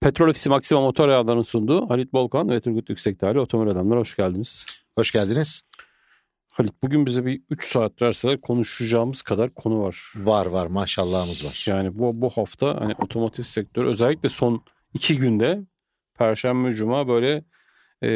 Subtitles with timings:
[0.00, 4.66] Petrol Ofisi Maxima Motor Yağları'nın sunduğu Halit Bolkan ve Turgut Yüksekdağlı Otomobil Adamlar hoş geldiniz.
[4.98, 5.62] Hoş geldiniz.
[6.48, 10.12] Halit bugün bize bir 3 saat verseler konuşacağımız kadar konu var.
[10.16, 11.64] Var var maşallahımız var.
[11.66, 15.60] Yani bu, bu hafta hani otomotiv sektörü özellikle son 2 günde
[16.18, 17.44] Perşembe Cuma böyle
[18.02, 18.10] e,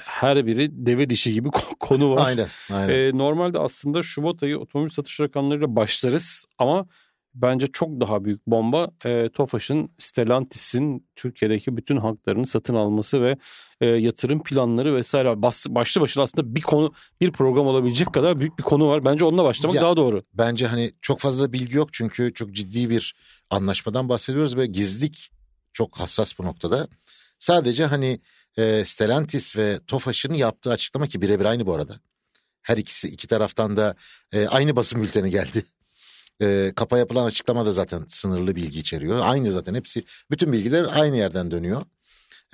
[0.00, 1.48] her biri deve dişi gibi
[1.80, 2.26] konu var.
[2.26, 2.48] Aynen.
[2.72, 2.94] aynen.
[2.94, 6.86] E, normalde aslında Şubat ayı otomobil satış rakamlarıyla başlarız ama
[7.34, 13.36] bence çok daha büyük bomba e, Tofaş'ın Stellantis'in Türkiye'deki bütün haklarını satın alması ve
[13.80, 18.58] e, yatırım planları vesaire bas, başlı başına aslında bir konu bir program olabilecek kadar büyük
[18.58, 19.04] bir konu var.
[19.04, 20.22] Bence onunla başlamak Ya, daha doğru.
[20.34, 23.14] Bence hani çok fazla da bilgi yok çünkü çok ciddi bir
[23.50, 25.30] anlaşmadan bahsediyoruz ve gizlilik
[25.72, 26.88] çok hassas bu noktada.
[27.38, 28.20] Sadece hani
[28.56, 32.00] e, Stellantis ve Tofaş'ın yaptığı açıklama ki birebir aynı bu arada.
[32.62, 33.94] Her ikisi iki taraftan da
[34.32, 35.64] e, aynı basın bülteni geldi.
[36.42, 39.20] E, kapa yapılan açıklama da zaten sınırlı bilgi içeriyor.
[39.22, 41.82] Aynı zaten hepsi bütün bilgiler aynı yerden dönüyor.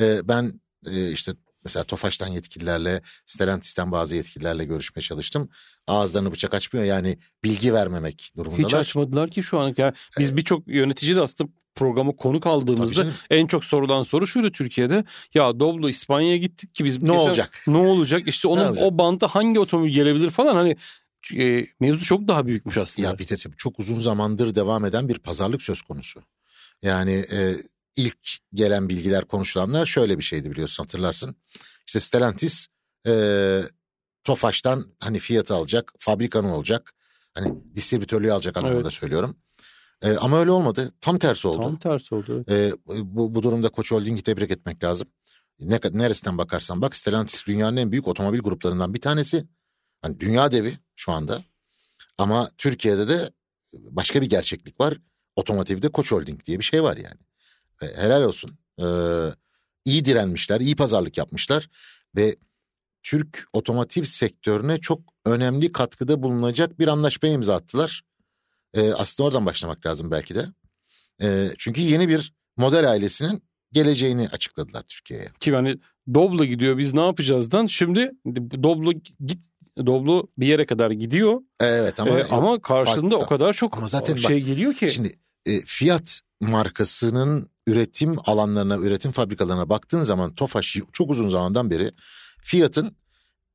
[0.01, 1.33] E, ben e, işte
[1.65, 5.49] mesela Tofaş'tan yetkililerle Stellantis'ten bazı yetkililerle görüşmeye çalıştım.
[5.87, 8.69] Ağızlarını bıçak açmıyor yani bilgi vermemek durumundalar.
[8.69, 9.75] Hiç açmadılar ki şu an.
[9.77, 15.05] Yani biz birçok yönetici de aslında programı konuk aldığımızda en çok sorulan soru şuydu Türkiye'de.
[15.35, 17.63] Ya Doblo İspanya'ya gittik ki biz Ne geçen- olacak?
[17.67, 18.23] Ne olacak?
[18.29, 18.87] İşte onun olacak?
[18.87, 20.77] o banta hangi otomobil gelebilir falan hani
[21.33, 23.09] e, mevzu çok daha büyükmüş aslında.
[23.09, 26.23] Ya tabii çok uzun zamandır devam eden bir pazarlık söz konusu.
[26.83, 27.57] Yani e,
[27.97, 28.19] ilk
[28.55, 31.37] gelen bilgiler konuşulanlar şöyle bir şeydi biliyorsun hatırlarsın.
[31.87, 32.67] İşte Stellantis
[33.07, 33.63] e,
[34.25, 36.93] Tofaş'tan hani fiyatı alacak, fabrikanı olacak.
[37.35, 38.93] Hani distribütörlüğü alacak anlamında Evet.
[38.93, 39.37] söylüyorum.
[40.03, 40.93] E, ama öyle olmadı.
[41.01, 41.63] Tam tersi oldu.
[41.63, 42.45] Tam tersi oldu.
[42.49, 42.73] evet.
[42.73, 45.09] E, bu, bu durumda Koç Holding'i tebrik etmek lazım.
[45.61, 49.47] Ne, neresinden bakarsan bak Stellantis dünyanın en büyük otomobil gruplarından bir tanesi.
[50.03, 51.45] Hani dünya devi şu anda.
[52.19, 53.31] Ama Türkiye'de de
[53.75, 54.95] başka bir gerçeklik var.
[55.37, 57.21] Otomotivde Koç Holding diye bir şey var yani.
[57.83, 58.59] E, helal olsun.
[58.79, 58.87] E,
[59.85, 61.69] iyi direnmişler, iyi pazarlık yapmışlar
[62.17, 62.37] ve
[63.03, 68.03] Türk otomotiv sektörüne çok önemli katkıda bulunacak bir anlaşmaya imza attılar.
[68.75, 70.47] E, aslında oradan başlamak lazım belki de.
[71.23, 73.43] E, çünkü yeni bir model ailesinin
[73.73, 75.29] geleceğini açıkladılar Türkiye'ye.
[75.41, 75.79] Ki hani
[76.15, 78.11] Doblo gidiyor biz ne yapacağızdan şimdi
[78.63, 78.93] Doblo
[79.27, 79.45] git
[79.79, 83.25] Doblo bir yere kadar gidiyor Evet ama, ama, ama karşılığında farklı.
[83.25, 84.91] o kadar çok Ama zaten bak, şey geliyor ki.
[84.91, 91.91] Şimdi e, Fiat markasının üretim alanlarına, üretim fabrikalarına baktığın zaman Tofaş çok uzun zamandan beri
[92.43, 92.97] Fiat'ın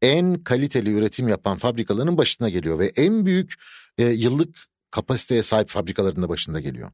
[0.01, 3.53] en kaliteli üretim yapan fabrikalarının başına geliyor ve en büyük
[3.97, 4.55] e, yıllık
[4.91, 6.91] kapasiteye sahip fabrikalarının da başında geliyor.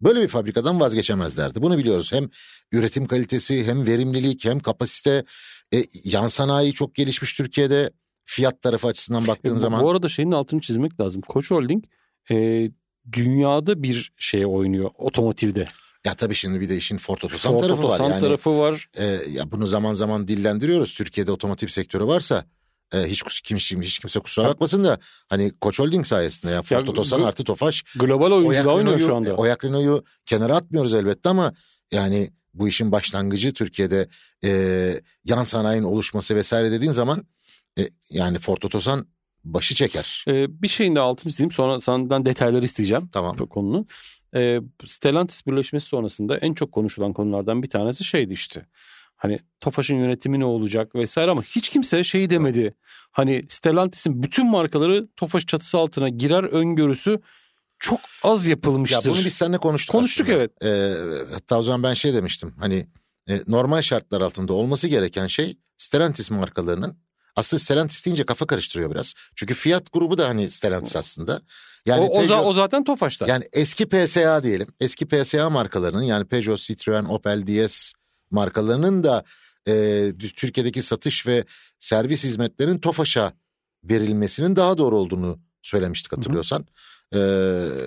[0.00, 1.62] Böyle bir fabrikadan vazgeçemezlerdi.
[1.62, 2.12] Bunu biliyoruz.
[2.12, 2.28] Hem
[2.72, 5.24] üretim kalitesi, hem verimlilik, hem kapasite.
[5.74, 7.90] E, yan sanayi çok gelişmiş Türkiye'de.
[8.24, 9.82] Fiyat tarafı açısından baktığın E, bu, zaman.
[9.82, 11.22] bu arada şeyin altını çizmek lazım.
[11.28, 11.84] Koç Holding
[12.30, 12.34] e,
[13.12, 15.68] dünyada bir şeye oynuyor otomotivde.
[16.04, 17.88] Ya tabii şimdi bir de işin Ford Otosan Ford tarafı var.
[17.88, 18.88] Otosan Yani tarafı var.
[18.94, 20.94] E, ya bunu zaman zaman dillendiriyoruz.
[20.94, 22.44] Türkiye'de otomotiv sektörü varsa
[22.94, 24.98] e, hiç kus- kim hiç kimse kusura bakmasın da
[25.28, 29.28] hani Koç Holding sayesinde ya Ford Ya, Otosan artı Tofaş Global oyuncular oynuyor şu anda.
[29.28, 31.52] e, Oyak Renault'u kenara atmıyoruz elbette ama
[31.92, 34.08] yani bu işin başlangıcı Türkiye'de
[34.44, 34.50] e,
[35.24, 37.24] yan sanayinin oluşması vesaire dediğin zaman
[37.78, 39.06] e, yani Ford Otosan
[39.44, 40.24] başı çeker.
[40.28, 43.08] E, bir şeyin de altını çizeyim sonra senden detayları isteyeceğim.
[43.12, 43.36] Tamam.
[43.36, 43.86] konunun.
[44.36, 48.66] E, Stellantis birleşmesi sonrasında en çok konuşulan konulardan bir tanesi şeydi işte.
[49.16, 52.74] Hani Tofaş'ın yönetimi ne olacak vesaire ama hiç kimse şeyi demedi.
[53.12, 57.20] Hani Stellantis'in bütün markaları Tofaş çatısı altına girer öngörüsü
[57.78, 59.10] çok az Ya yapılmıştır.
[59.10, 60.38] bunu biz seninle konuştuk Konuştuk, aslında.
[60.62, 60.62] evet.
[61.30, 62.86] E, hatta o zaman ben şey demiştim hani
[63.28, 66.98] e, normal şartlar altında olması gereken şey Stellantis markalarının
[67.36, 69.14] aslında Stellantis deyince kafa karıştırıyor biraz.
[69.36, 71.40] Çünkü Fiat grubu da hani Stellantis aslında.
[71.86, 73.26] Yani o, o, Peugeot- o zaten Tofaş'ta.
[73.26, 74.68] Yani eski PSA diyelim.
[74.80, 77.92] Eski PSA markalarının yani Peugeot, Citroen, Opel, DS
[78.30, 79.24] markalarının da
[79.68, 81.44] e, Türkiye'deki satış ve
[81.78, 83.32] servis hizmetlerinin Tofaş'a
[83.84, 86.66] verilmesinin daha doğru olduğunu söylemiştik hatırlıyorsan.
[87.14, 87.18] E,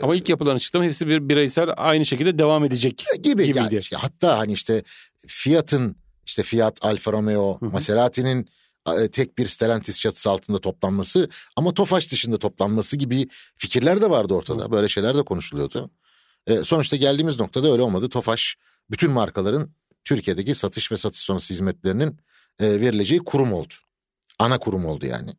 [0.01, 3.05] Ama ilk yapılan açıklama hepsi bir bireysel aynı şekilde devam edecek.
[3.23, 3.73] gibi gibiydi.
[3.91, 4.83] yani, hatta hani işte
[5.27, 7.69] Fiat'ın işte Fiat, Alfa Romeo, Hı hı.
[7.69, 8.47] Maserati'nin e,
[9.11, 13.27] tek bir Stellantis çatısı altında toplanması ama Tofaş dışında toplanması gibi
[13.57, 14.71] fikirler de vardı ortada.
[14.71, 15.91] Böyle şeyler de konuşuluyordu.
[16.47, 18.09] E, sonuçta geldiğimiz noktada öyle olmadı.
[18.09, 18.55] Tofaş
[18.91, 19.71] bütün markaların
[20.03, 22.19] Türkiye'deki satış ve satış sonrası hizmetlerinin
[22.59, 23.73] e, verileceği kurum oldu.
[24.39, 25.33] Ana kurum oldu yani.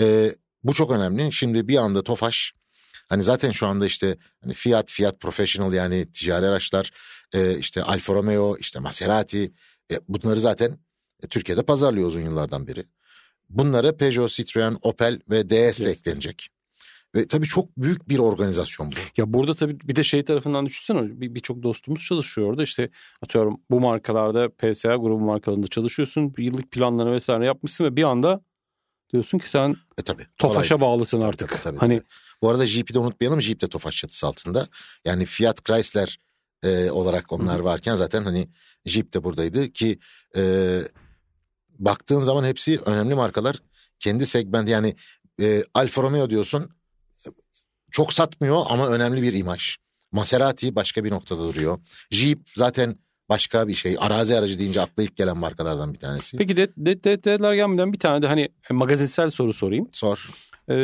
[0.00, 0.34] E,
[0.64, 1.32] bu çok önemli.
[1.32, 2.54] Şimdi bir anda Tofaş
[3.08, 6.90] Hani zaten şu anda işte hani Fiat, Fiat Professional yani ticari araçlar,
[7.32, 9.52] e, işte Alfa Romeo, işte Maserati
[9.90, 10.78] e, bunları zaten e,
[11.30, 12.84] Türkiye'de pazarlıyor uzun yıllardan beri.
[13.50, 16.48] Bunlara Peugeot, Citroen, Opel ve DS de eklenecek.
[17.14, 18.96] Ve tabii çok büyük bir organizasyon bu.
[19.16, 22.90] Ya burada tabii bir de şey tarafından düşünsene bir- birçok dostumuz çalışıyor orada işte
[23.22, 28.40] atıyorum bu markalarda PSA grubu markalarında çalışıyorsun bir yıllık planlarını vesaire yapmışsın ve bir anda
[29.12, 30.26] diyorsun ki sen E tabii.
[30.38, 31.48] Tofaş'a bağlısın Tabii, artık.
[31.50, 32.08] tabii, tabii, hani tabii.
[32.42, 33.40] Bu arada Jeep'i de unutmayalım.
[33.40, 34.66] Jeep de Tofaş çatısı altında.
[35.04, 36.18] Yani Fiat Chrysler
[36.62, 38.48] e, olarak onlar varken zaten hani
[38.86, 39.98] Jeep de buradaydı ki
[40.36, 40.80] e,
[41.78, 43.62] baktığın zaman hepsi önemli markalar.
[43.98, 44.94] Kendi segment yani
[45.40, 46.70] e, Alfa Romeo diyorsun
[47.90, 49.76] çok satmıyor ama önemli bir imaj.
[50.12, 51.78] Maserati başka bir noktada duruyor.
[52.10, 52.96] Jeep zaten
[53.28, 53.96] başka bir şey.
[54.00, 56.36] Arazi aracı deyince akla ilk gelen markalardan bir tanesi.
[56.36, 59.88] peki de, de, detaylar gelmeden bir tane de hani magazinsel soru sorayım.
[59.92, 60.30] Sor.
[60.68, 60.74] Ee,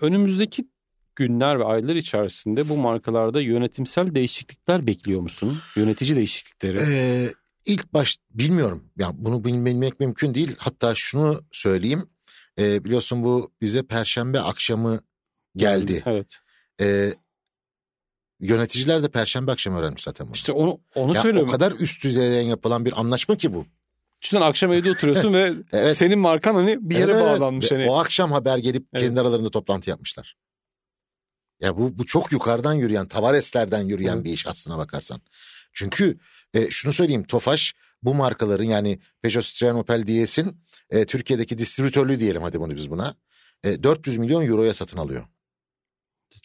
[0.00, 0.68] önümüzdeki
[1.16, 5.58] günler ve aylar içerisinde bu markalarda yönetimsel değişiklikler bekliyor musun?
[5.76, 6.78] Yönetici değişiklikleri.
[6.80, 7.30] Ee,
[7.66, 8.84] ilk baş bilmiyorum.
[8.98, 10.56] Ya bunu bil- bilmek mümkün değil.
[10.58, 12.10] Hatta şunu söyleyeyim.
[12.58, 15.00] Ee, biliyorsun bu bize Perşembe akşamı
[15.56, 16.02] geldi.
[16.06, 16.38] Evet.
[16.80, 17.14] Ee,
[18.40, 20.34] yöneticiler de Perşembe akşamı öğrenmiş zaten bunu.
[20.34, 21.48] İşte onu onu Ya söylüyorum.
[21.48, 23.66] o kadar üst düzeyden yapılan bir anlaşma ki bu.
[24.22, 25.98] Düşünsene akşam evde oturuyorsun ve Evet.
[25.98, 27.72] senin markan hani bir yere Evet, bağlanmış.
[27.72, 27.90] Hani.
[27.90, 29.04] O akşam haber gelip Evet.
[29.06, 30.36] kendi aralarında toplantı yapmışlar.
[31.60, 34.24] Ya bu bu çok yukarıdan yürüyen, Tavareslerden yürüyen Evet.
[34.24, 35.20] bir iş aslına bakarsan.
[35.74, 36.18] Çünkü
[36.54, 42.42] e, şunu söyleyeyim Tofaş bu markaların yani Peugeot, Citroen, Opel, Dies'in e, Türkiye'deki distribütörlüğü diyelim
[42.42, 43.16] hadi bunu biz buna.
[43.64, 45.24] E, 400 milyon euroya satın alıyor.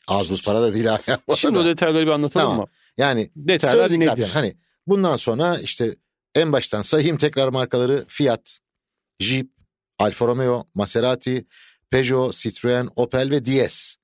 [0.07, 0.99] Az buz para da değil ha.
[1.27, 2.59] bu Şimdi o detayları bir anlatalım Tamam.
[2.59, 2.67] mı?
[2.97, 4.09] Yani Detaylar Söyledik nedir?
[4.09, 4.27] zaten.
[4.27, 5.95] Hani bundan sonra işte
[6.35, 8.59] en baştan sayayım tekrar markaları Fiat,
[9.19, 9.47] Jeep,
[9.99, 11.47] Alfa Romeo, Maserati,
[11.91, 13.95] Peugeot, Citroen, Opel ve DS.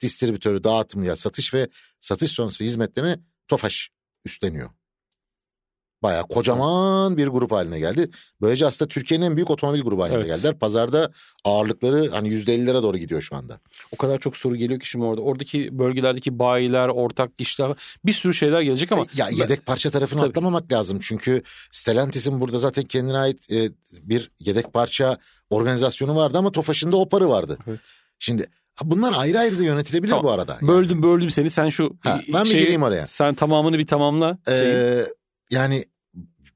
[0.00, 1.68] Distribütörü, dağıtım ya satış ve
[2.00, 3.16] satış sonrası hizmetlerini
[3.48, 3.90] Tofaş
[4.24, 4.70] üstleniyor.
[6.02, 8.10] Bayağı kocaman bir grup haline geldi.
[8.40, 10.26] Böylece aslında Türkiye'nin en büyük otomobil grubu haline Evet.
[10.26, 10.58] geldiler.
[10.58, 11.12] Pazarda
[11.44, 13.60] ağırlıkları hani %50'lere doğru gidiyor şu anda.
[13.92, 15.20] O kadar çok soru geliyor ki şimdi orada.
[15.20, 20.30] Oradaki bölgelerdeki bayiler, ortak işler bir sürü şeyler gelecek ama Ya yedek parça tarafını Tabii.
[20.30, 20.98] atlamamak lazım.
[21.02, 23.70] Çünkü Stellantis'in burada zaten kendine ait e,
[24.02, 25.18] bir yedek parça
[25.50, 27.58] organizasyonu vardı ama Tofaş'ın da o parı vardı.
[27.68, 27.80] Evet.
[28.18, 28.46] Şimdi
[28.84, 30.24] bunlar ayrı ayrı da yönetilebilir Tamam.
[30.24, 30.52] bu arada.
[30.60, 30.68] Yani.
[30.68, 31.50] böldüm böldüm seni.
[31.50, 33.06] Sen şu Ha, ben bir şeyi- gireyim oraya.
[33.06, 34.38] Sen tamamını bir tamamla.
[34.48, 34.62] şeyi.
[34.72, 35.06] Ee,
[35.50, 35.84] yani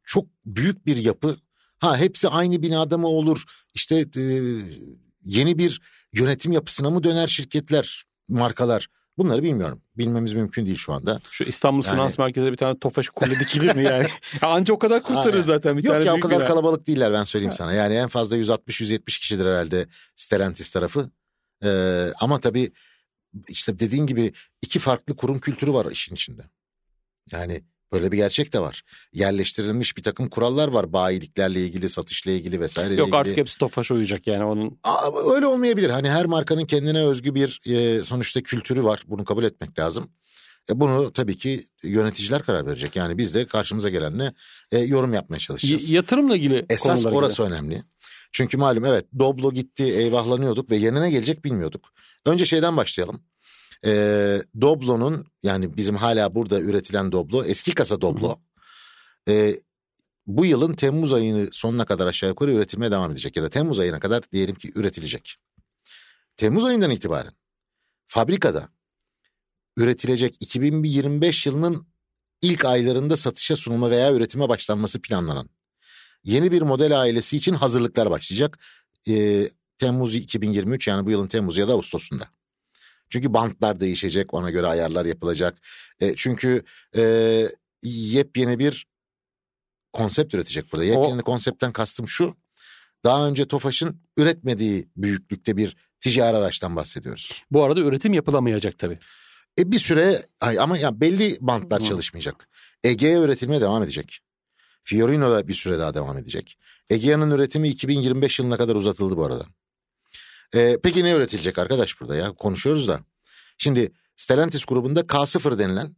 [0.05, 1.37] çok büyük bir yapı.
[1.79, 3.45] Ha hepsi aynı binada mı olur?
[3.75, 4.23] İşte e,
[5.25, 5.81] yeni bir
[6.13, 8.89] yönetim yapısına mı döner şirketler, markalar?
[9.19, 9.83] Bunları bilmiyorum.
[9.99, 11.21] Bilmemiz mümkün değil şu anda.
[11.31, 14.07] Şu İstanbul Yani- Finans Merkezi'ne bir tane Tofaş kule dikilir mi yani?
[14.43, 17.25] Ya Anca o kadar kurtarır zaten bir Yok tane ya o kadar kalabalık değiller ben
[17.25, 17.73] söyleyeyim sana.
[17.73, 19.87] Yani en fazla 160-170 kişidir herhalde
[20.17, 21.11] Stellantis tarafı.
[21.65, 22.73] Ee, ama tabii
[23.49, 24.33] işte dediğin gibi
[24.63, 26.43] iki farklı kurum kültürü var işin içinde.
[27.33, 27.63] Yani
[27.93, 28.83] böyle bir gerçek de var.
[29.13, 33.17] Yerleştirilmiş bir takım kurallar var bayiliklerle ilgili, satışla ilgili vesaire Yok ilgili.
[33.17, 34.79] artık hepsi Tofaş uyacak yani onun.
[34.85, 35.91] Aa, öyle olmayabilir.
[35.91, 39.03] Hani her markanın kendine özgü bir e, sonuçta kültürü var.
[39.07, 40.11] Bunu kabul etmek lazım.
[40.71, 42.97] E, bunu tabii ki yöneticiler karar verecek.
[42.97, 44.33] Yani biz de karşımıza gelenle
[44.73, 45.91] e, yorum yapmaya çalışacağız.
[45.91, 47.83] Y- yatırımla ilgili Esas orası önemli.
[48.33, 51.93] Çünkü malum evet Doblo gitti eyvahlanıyorduk ve yerine gelecek bilmiyorduk.
[52.27, 53.23] Önce şeyden başlayalım.
[53.85, 58.41] Ee, Doblo'nun yani bizim hala burada üretilen Doblo eski kasa Doblo.
[59.29, 59.61] Ee,
[60.27, 63.37] bu yılın Temmuz ayını sonuna kadar aşağı yukarı üretilmeye devam edecek.
[63.37, 65.37] Ya da Temmuz ayına kadar diyelim ki üretilecek.
[66.37, 67.33] Temmuz ayından itibaren
[68.07, 68.69] fabrikada
[69.77, 71.87] üretilecek 2025 yılının
[72.43, 75.49] ilk aylarında satışa sunulma veya üretime başlanması planlanan
[76.27, 78.59] yeni bir model ailesi için hazırlıklar başlayacak.
[79.09, 82.29] Ee, Temmuz 2023 yani bu yılın Temmuz ya da Ağustos'unda.
[83.11, 85.59] Çünkü bantlar değişecek ona göre ayarlar yapılacak.
[86.01, 86.63] E, çünkü
[86.97, 87.03] e,
[87.83, 88.87] yepyeni bir
[89.93, 90.85] konsept üretecek burada.
[90.85, 92.37] Yepyeni konseptten kastım şu.
[93.05, 97.43] Daha önce Tofaş'ın üretmediği büyüklükte bir ticari araçtan bahsediyoruz.
[97.51, 98.99] Bu arada üretim yapılamayacak tabii.
[99.59, 101.87] E bir süre ama ya belli bantlar Hı.
[101.87, 102.49] çalışmayacak.
[102.85, 104.21] Ege'ye üretilmeye devam edecek.
[104.87, 106.59] Fiorino da bir süre daha devam edecek.
[106.91, 109.47] Egea'nın üretimi 2025 yılına kadar uzatıldı bu arada.
[110.55, 112.33] E, peki ne üretilecek arkadaş burada ya?
[112.33, 113.01] Konuşuyoruz da.
[113.59, 115.97] Şimdi Stellantis grubunda K0 denilen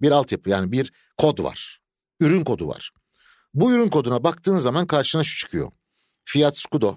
[0.00, 1.80] bir altyapı yani bir kod var.
[2.20, 2.90] Ürün kodu var.
[3.54, 5.72] Bu ürün koduna baktığın zaman karşına şu çıkıyor.
[6.24, 6.96] Fiat Scudo,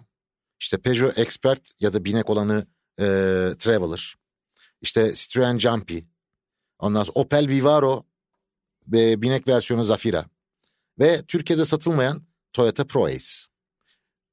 [0.59, 2.67] işte Peugeot Expert ya da binek olanı
[2.99, 3.05] e,
[3.59, 4.15] Traveler,
[4.81, 5.99] işte Citroen Jumpy,
[6.79, 8.05] ondan sonra Opel Vivaro
[8.87, 10.25] ve binek versiyonu Zafira
[10.99, 12.23] ve Türkiye'de satılmayan
[12.53, 13.27] Toyota ProAce.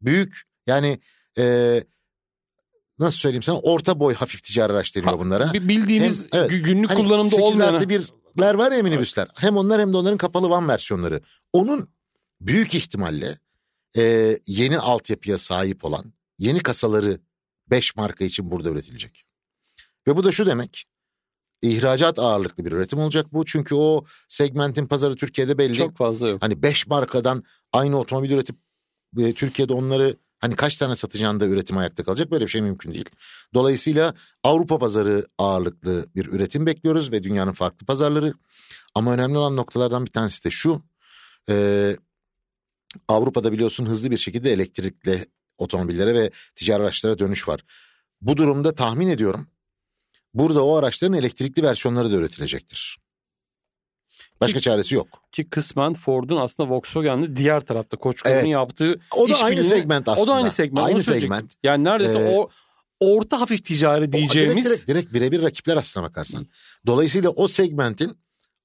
[0.03, 1.01] Büyük yani
[1.39, 1.85] e,
[2.99, 5.53] nasıl söyleyeyim sana orta boy hafif ticari araç deniyor Ha, bunlara.
[5.53, 6.51] Bildiğimiz Hem- evet.
[6.51, 7.89] gü- günlük Hani kullanımda 8 olmayan.
[7.89, 9.29] birler var ya minibüsler.
[9.37, 11.21] Hem onlar hem de onların kapalı van versiyonları.
[11.53, 11.91] Onun
[12.41, 13.39] büyük ihtimalle
[13.97, 17.21] e, yeni altyapıya sahip olan yeni kasaları
[17.71, 19.25] 5 marka için burada üretilecek.
[20.07, 20.85] Ve bu da şu demek.
[21.63, 23.45] İhracat ağırlıklı bir üretim olacak bu.
[23.45, 25.75] Çünkü o segmentin pazarı Türkiye'de belli.
[25.75, 26.43] Çok fazla yok.
[26.43, 28.57] Hani 5 markadan aynı otomobil üretip
[29.19, 33.09] e, Türkiye'de onları hani kaç tane satacağında üretim ayakta kalacak böyle bir şey mümkün değil.
[33.55, 34.15] Dolayısıyla
[34.45, 38.35] Avrupa pazarı ağırlıklı bir üretim bekliyoruz ve dünyanın farklı pazarları.
[38.95, 40.83] Ama önemli olan noktalardan bir tanesi de şu.
[41.49, 41.97] E,
[43.09, 45.27] Avrupa'da biliyorsun hızlı bir şekilde elektrikli
[45.59, 47.65] otomobillere ve ticari araçlara dönüş var.
[48.21, 49.47] Bu durumda tahmin ediyorum
[50.35, 52.99] burada o araçların elektrikli versiyonları da üretilecektir.
[54.41, 55.09] Başka Ki- çaresi yok.
[55.33, 58.47] Ki kısmen Ford'un aslında Volkswagen'de diğer tarafta Koçko'nun Evet.
[58.47, 60.25] yaptığı O da aynı birliği- segment aslında.
[60.25, 60.87] o da aynı segment.
[60.87, 61.53] Aynı segment.
[61.63, 62.49] Yani neredeyse Ee, o
[63.01, 66.47] orta hafif ticari diyeceğimiz Direkt, direkt, direkt birebir rakipler aslına bakarsan.
[66.87, 68.19] Dolayısıyla o segmentin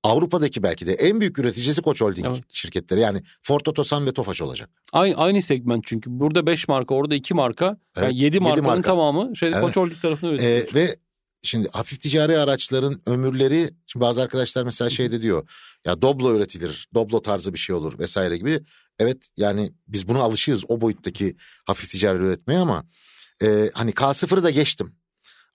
[0.04, 2.44] Avrupa'daki belki de en büyük üreticisi Koç Holding Evet.
[2.50, 3.00] şirketleri.
[3.00, 4.70] Yani Ford Otosan ve Tofaş olacak.
[4.94, 8.66] aynı, aynı segment çünkü burada 5 marka orada 2 marka Evet, yani 7 yedi markanın
[8.66, 8.82] marka.
[8.82, 9.62] tamamı şey Evet.
[9.62, 10.74] Koç Holding tarafına Ee, üretiyor.
[10.74, 10.96] ve
[11.46, 15.50] şimdi hafif ticari araçların ömürleri şimdi bazı arkadaşlar mesela şeyde diyor
[15.86, 16.88] ya Doblo üretilir.
[16.94, 18.60] Doblo tarzı bir şey olur vesaire gibi.
[19.00, 21.36] Evet yani biz buna alışığız o boyuttaki
[21.66, 22.86] hafif ticari üretmeye ama
[23.42, 24.96] e, hani K0'ı da geçtim.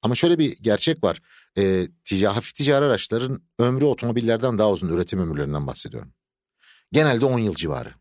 [0.02, 1.20] Ama şöyle bir gerçek var.
[1.58, 6.12] E, ticari, hafif ticari araçların ömrü otomobillerden daha uzun üretim ömürlerinden bahsediyorum.
[6.92, 7.94] Genelde 10 yıl civarı.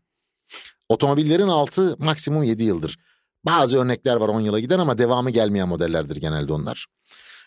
[0.88, 2.98] Otomobillerin altı maksimum 7 yıldır.
[3.44, 6.86] Bazı örnekler var 10 yıla giden ama devamı gelmeyen modellerdir genelde onlar.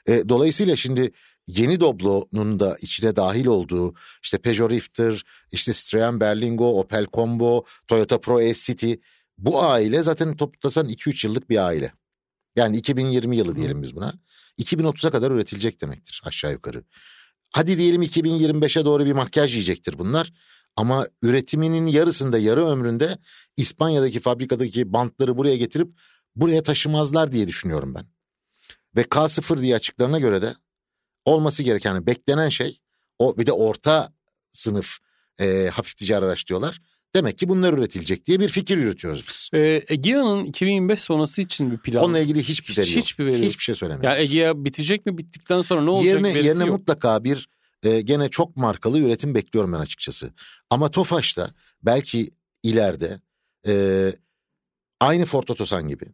[0.08, 1.12] E, dolayısıyla şimdi
[1.48, 3.94] yeni Doblo'nun da içine dahil olduğu
[4.24, 8.94] işte Peugeot Rift'tir, işte Citroen Berlingo, Opel Combo, Toyota Pro S-City
[9.38, 11.94] bu aile zaten toplasan 2-3 yıllık bir aile.
[12.56, 14.14] Yani 2020 yılı diyelim biz buna.
[14.60, 16.84] 2030'a kadar üretilecek demektir aşağı yukarı.
[17.52, 20.34] Hadi diyelim 2025'e doğru bir makyaj yiyecektir bunlar.
[20.76, 23.18] Ama üretiminin yarısında yarı ömründe
[23.58, 25.88] İspanya'daki fabrikadaki bantları buraya getirip
[26.36, 28.06] buraya taşımazlar diye düşünüyorum ben.
[28.96, 30.56] Ve K0 diye açıklarına göre de
[31.26, 32.80] olması gereken yani beklenen şey
[33.20, 34.14] o bir de orta
[34.52, 34.98] sınıf
[35.40, 36.82] e, hafif ticari araç diyorlar.
[37.16, 39.50] Demek ki bunlar üretilecek diye bir fikir yürütüyoruz biz.
[39.54, 42.04] Ee, Egea'nın 2025 sonrası için bir plan.
[42.04, 42.98] Onunla ilgili hiçbir veri yok.
[42.98, 43.46] Hiçbir veri yok.
[43.46, 44.12] Hiçbir şey söylemiyor.
[44.12, 45.18] Yani Egea bitecek mi?
[45.18, 46.06] Bittikten sonra ne olacak?
[46.06, 46.80] yerine yerine yok.
[46.80, 47.50] mutlaka bir
[47.84, 50.34] e, gene çok markalı üretim bekliyorum ben açıkçası.
[50.70, 51.52] Ama Tofaş'ta
[51.84, 52.32] belki
[52.64, 53.20] ileride
[53.68, 54.14] e,
[55.00, 56.06] aynı Ford Otosan gibi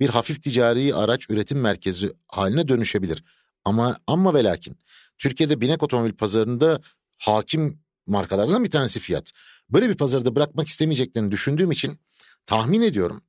[0.00, 3.24] bir hafif ticari araç üretim merkezi haline dönüşebilir.
[3.64, 4.78] Ama ama ve lakin
[5.18, 6.80] Türkiye'de binek otomobil pazarında
[7.18, 9.30] hakim markalardan bir tanesi Fiat.
[9.70, 11.98] Böyle bir pazarda bırakmak istemeyeceklerini düşündüğüm için
[12.46, 13.22] tahmin ediyorum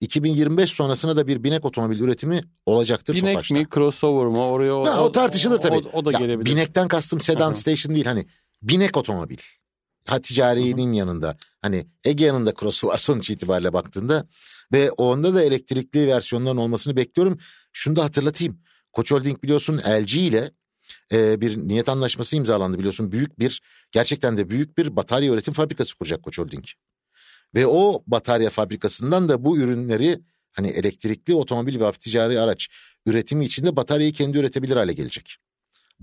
[0.00, 3.54] 2025 sonrasında da bir binek otomobil üretimi olacaktır Binek Tofaş'ta.
[3.54, 5.86] mi crossover mu oraya o, Ha, o tartışılır tabii.
[5.92, 6.50] O, o da Ya, gelebilir.
[6.50, 7.54] Binekten kastım sedan Aha.
[7.54, 8.26] station değil hani
[8.62, 9.36] binek otomobil.
[10.06, 14.26] Ha ticarinin yanında hani Egea'nın da cross'u var sonuç itibariyle baktığında
[14.72, 17.38] ve onda da elektrikli versiyonların olmasını bekliyorum.
[17.72, 18.58] Şunu da hatırlatayım.
[18.92, 20.50] Koç Holding biliyorsun LG ile
[21.12, 23.12] e, bir niyet anlaşması imzalandı biliyorsun.
[23.12, 26.64] Büyük bir gerçekten de büyük bir batarya üretim fabrikası kuracak Koç Holding.
[27.54, 30.20] Ve o batarya fabrikasından da bu ürünleri
[30.52, 32.68] hani elektrikli otomobil ve hafif ticari araç
[33.06, 35.36] üretimi içinde bataryayı kendi üretebilir hale gelecek.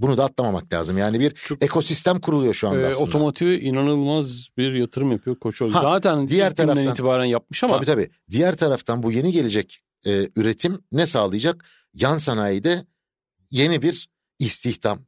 [0.01, 0.97] Bunu da atlamamak lazım.
[0.97, 3.05] Yani bir Çok- ekosistem kuruluyor şu anda Ee, aslında.
[3.07, 5.75] otomotive inanılmaz bir yatırım yapıyor Koç Holding.
[5.75, 8.09] Ha, Zaten diğer taraftan- itibaren yapmış ama Tabii tabii.
[8.31, 11.65] Diğer taraftan bu yeni gelecek e, üretim ne sağlayacak?
[11.93, 12.85] Yan sanayide
[13.51, 14.99] yeni bir istihdam.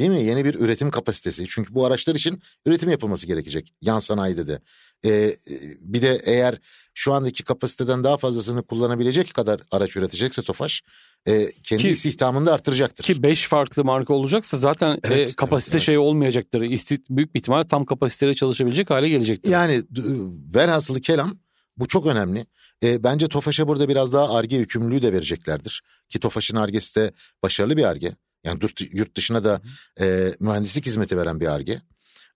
[0.00, 0.22] Değil mi?
[0.22, 1.44] Yeni bir üretim kapasitesi.
[1.48, 3.74] Çünkü bu araçlar için üretim yapılması gerekecek.
[3.80, 4.60] Yan sanayide de.
[5.04, 5.36] E, e,
[5.80, 6.58] bir de eğer
[6.94, 10.82] şu andaki kapasiteden daha fazlasını kullanabilecek kadar araç üretecekse Tofaş
[11.26, 13.04] e, kendi Ki- istihdamını da arttıracaktır.
[13.04, 15.86] ki 5 farklı marka olacaksa zaten e, Evet, kapasite evet, evet.
[15.86, 16.60] şey olmayacaktır.
[16.60, 19.50] İsti- büyük bir ihtimal tam kapasiteyle çalışabilecek hale gelecektir.
[19.50, 19.82] Yani
[20.54, 21.38] velhasılı kelam
[21.76, 22.46] bu çok önemli.
[22.82, 25.82] E, bence Tofaş'a burada biraz daha arge yükümlülüğü de vereceklerdir.
[26.08, 28.12] Ki Tofaş'ın argesi de başarılı bir arge.
[28.44, 28.60] Yani
[28.92, 29.60] yurt, dışına da
[30.00, 31.80] e, mühendislik hizmeti veren bir arge.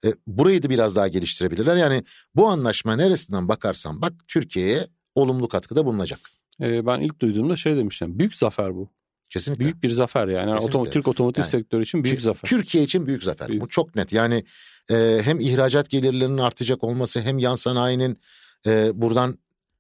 [0.05, 1.77] E, burayı da biraz daha geliştirebilirler.
[1.77, 6.21] Yani bu anlaşma neresinden bakarsan bak Türkiye'ye olumlu katkıda bulunacak.
[6.61, 8.19] E, ben ilk duyduğumda şey demiştim.
[8.19, 8.91] Büyük zafer bu.
[9.31, 9.65] Kesinlikle.
[9.65, 10.55] Büyük bir zafer yani.
[10.55, 10.79] Kesinlikle.
[10.79, 12.49] Otom- Türk otomotiv Yani- sektörü için büyük zafer.
[12.49, 13.49] Türkiye için büyük zafer.
[13.49, 13.63] Büyük.
[13.63, 14.13] Bu çok net.
[14.13, 14.45] Yani
[14.91, 18.19] e, hem ihracat gelirlerinin artacak olması hem yan sanayinin
[18.67, 19.39] e, buradan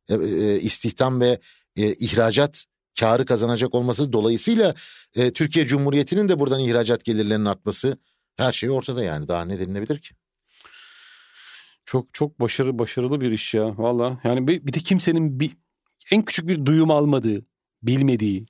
[0.08, 1.38] e, e, istihdam ve
[1.76, 2.64] e, ihracat
[3.00, 4.74] karı kazanacak olması dolayısıyla
[5.16, 7.98] e, Türkiye Cumhuriyeti'nin de buradan ihracat gelirlerinin artması
[8.36, 10.14] her şey ortada yani daha ne denilebilir ki?
[11.84, 14.20] Çok çok başarı başarılı bir iş ya valla.
[14.24, 15.56] Yani bir, bir de kimsenin bir
[16.12, 17.44] en küçük bir duyum almadığı,
[17.82, 18.46] bilmediği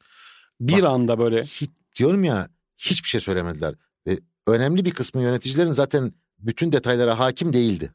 [0.60, 2.48] bir Bak- anda böyle Hiç, diyorum ya
[2.78, 3.74] hiçbir şey söylemediler.
[4.06, 7.92] Ve önemli bir kısmı yöneticilerin zaten bütün detaylara hakim değildi.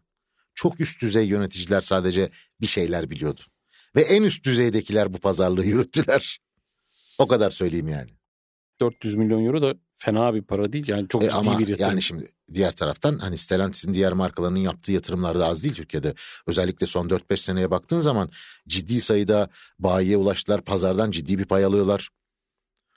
[0.56, 2.30] Çok üst düzey yöneticiler sadece
[2.62, 3.42] bir şeyler biliyordu.
[4.00, 6.40] Ve en üst düzeydekiler bu pazarlığı yürüttüler.
[7.18, 8.10] O kadar söyleyeyim yani.
[8.82, 10.88] 400 milyon euro da fena bir para değil.
[10.88, 11.90] Yani çok E ciddi ama bir yatırım.
[11.90, 16.14] yani şimdi diğer taraftan hani Stellantis'in diğer markalarının yaptığı yatırımlar da az değil Türkiye'de.
[16.48, 18.30] Özellikle son 4-5 seneye baktığın zaman
[18.68, 20.62] ciddi sayıda bayiye ulaştılar.
[20.62, 22.10] Pazardan ciddi bir pay alıyorlar.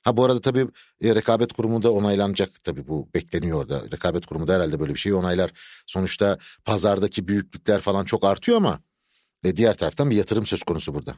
[0.03, 0.67] Ha bu arada tabii
[1.03, 3.83] e, rekabet kurumu da onaylanacak tabii bu bekleniyor orada.
[3.93, 5.51] Rekabet kurumu da herhalde böyle bir şeyi onaylar.
[5.87, 8.81] Sonuçta pazardaki büyüklükler falan çok artıyor ama
[9.45, 11.15] e, diğer taraftan bir yatırım söz konusu burada.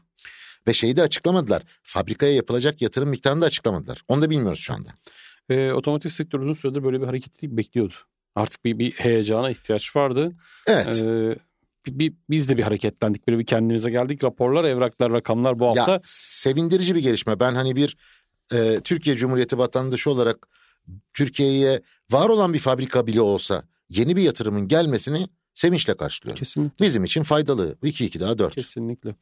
[0.68, 1.62] Ve şeyi de açıklamadılar.
[1.82, 4.02] Fabrikaya yapılacak yatırım miktarını da açıklamadılar.
[4.08, 4.88] Onu da bilmiyoruz şu anda.
[5.48, 7.94] E, otomotiv sektörü uzun süredir böyle bir hareketlilik bekliyordu.
[8.34, 10.32] Artık bir, bir heyecana ihtiyaç vardı.
[10.66, 11.02] Evet.
[11.02, 11.36] E,
[11.86, 13.26] bir, bir- biz de bir hareketlendik.
[13.28, 14.24] Böyle bir kendimize geldik.
[14.24, 15.92] Raporlar, evraklar, rakamlar bu hafta.
[15.92, 17.40] Ya sevindirici bir gelişme.
[17.40, 17.96] Ben hani bir
[18.52, 20.48] e, Türkiye Cumhuriyeti vatandaşı olarak
[21.14, 26.38] Türkiye'ye var olan bir fabrika bile olsa yeni bir yatırımın gelmesini sevinçle karşılıyorum.
[26.38, 26.84] Kesinlikle.
[26.86, 27.76] Bizim için faydalı.
[27.82, 28.54] 2-2 daha 4.
[28.54, 29.14] Kesinlikle.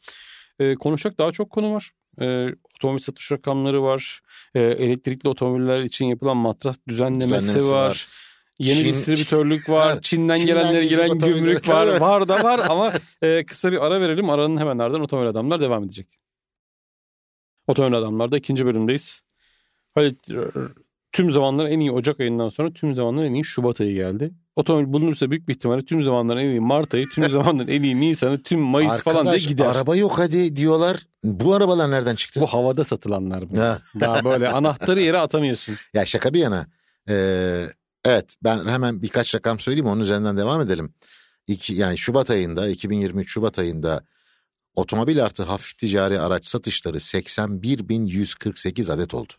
[0.58, 1.90] Ee, konuşacak daha çok konu var.
[2.20, 4.20] Ee, otomobil satış rakamları var.
[4.54, 7.88] Ee, elektrikli otomobiller için yapılan matrah düzenlemesi, Düzenlemesi var.
[7.90, 8.08] var.
[8.58, 9.88] Yeni Çin- distribütörlük var.
[9.94, 12.00] Ha, Çin'den, Çin'den gelenlere giren gümrük var.
[12.00, 14.30] Var da var ama e, kısa bir ara verelim.
[14.30, 16.06] Aranın hemen ardından otomobil adamlar devam edecek.
[17.66, 19.22] Otomobil adamlarda ikinci bölümdeyiz.
[19.94, 20.34] Halit e,
[21.12, 24.34] tüm zamanların en iyi Ocak ayından sonra tüm zamanların en iyi Şubat ayı geldi.
[24.56, 28.00] Otomobil bulunursa büyük bir ihtimalle tüm zamanların en iyi Mart ayı, tüm zamanların en iyi
[28.00, 29.66] Nisan'ı, tüm Mayıs falan diye Arkadaş gider.
[29.66, 31.06] araba yok hadi diyorlar.
[31.24, 32.40] Bu arabalar nereden çıktı?
[32.40, 33.58] Bu havada satılanlar bu.
[33.60, 33.78] Ha.
[34.00, 35.74] Daha böyle anahtarı yere atamıyorsun.
[35.94, 36.66] Ya şaka bir yana.
[37.08, 37.66] Ee,
[38.04, 40.94] evet ben hemen birkaç rakam söyleyeyim onun üzerinden devam edelim.
[41.46, 44.04] İki, yani Şubat ayında 2023 Şubat ayında
[44.74, 49.32] otomobil artı hafif ticari araç satışları 81.148 adet oldu.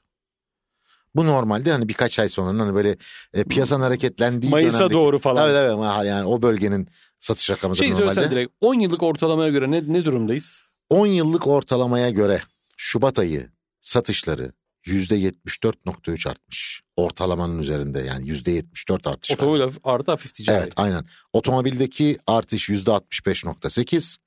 [1.16, 2.98] Bu normalde hani birkaç ay sonra hani böyle
[3.34, 5.36] e, piyasanın hareketlendiği Mayıs'a dönemdeki- doğru falan.
[5.38, 6.88] Tabii tabii ama yani o bölgenin
[7.20, 8.14] satış rakamıdır Şey normalde.
[8.14, 10.64] söylesen direkt 10 yıllık ortalamaya göre ne, ne durumdayız?
[10.90, 12.42] 10 yıllık ortalamaya göre
[12.78, 13.50] Şubat ayı
[13.82, 14.52] satışları
[14.86, 16.82] %74.3 artmış.
[16.98, 19.36] Ortalamanın üzerinde yani %74 artış var.
[19.36, 20.58] Otomobil hafif- artı hafif ticari.
[20.58, 21.06] Evet aynen.
[21.34, 24.18] Otomobildeki artış %65.8.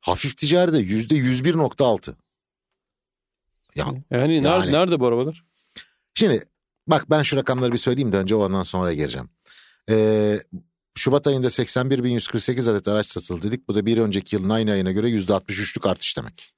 [0.00, 2.14] Hafif ticaride %101.6.
[3.74, 4.72] Ya Yani, nerede, Yani.
[4.72, 5.44] nerede bu arabalar?
[6.18, 6.44] Şimdi
[6.86, 9.30] bak ben şu rakamları bir söyleyeyim de önce ondan sonra geleceğim.
[9.90, 10.40] Ee,
[10.94, 13.68] Şubat ayında 81.148 adet araç satıldı dedik.
[13.68, 16.54] Bu da bir önceki yılın aynı ayına göre %63'lük artış demek.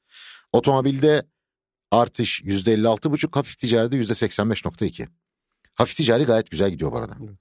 [0.53, 1.27] Otomobilde
[1.91, 5.09] artış %56,5 hafif ticaride %85,2.
[5.75, 7.17] Hafif ticari gayet güzel gidiyor bu arada.
[7.21, 7.39] Evet.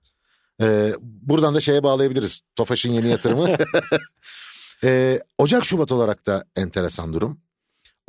[0.62, 2.42] Ee, buradan da şeye bağlayabiliriz.
[2.56, 3.58] Tofaş'ın yeni yatırımı.
[4.84, 7.42] Ee, Ocak Şubat olarak da enteresan durum.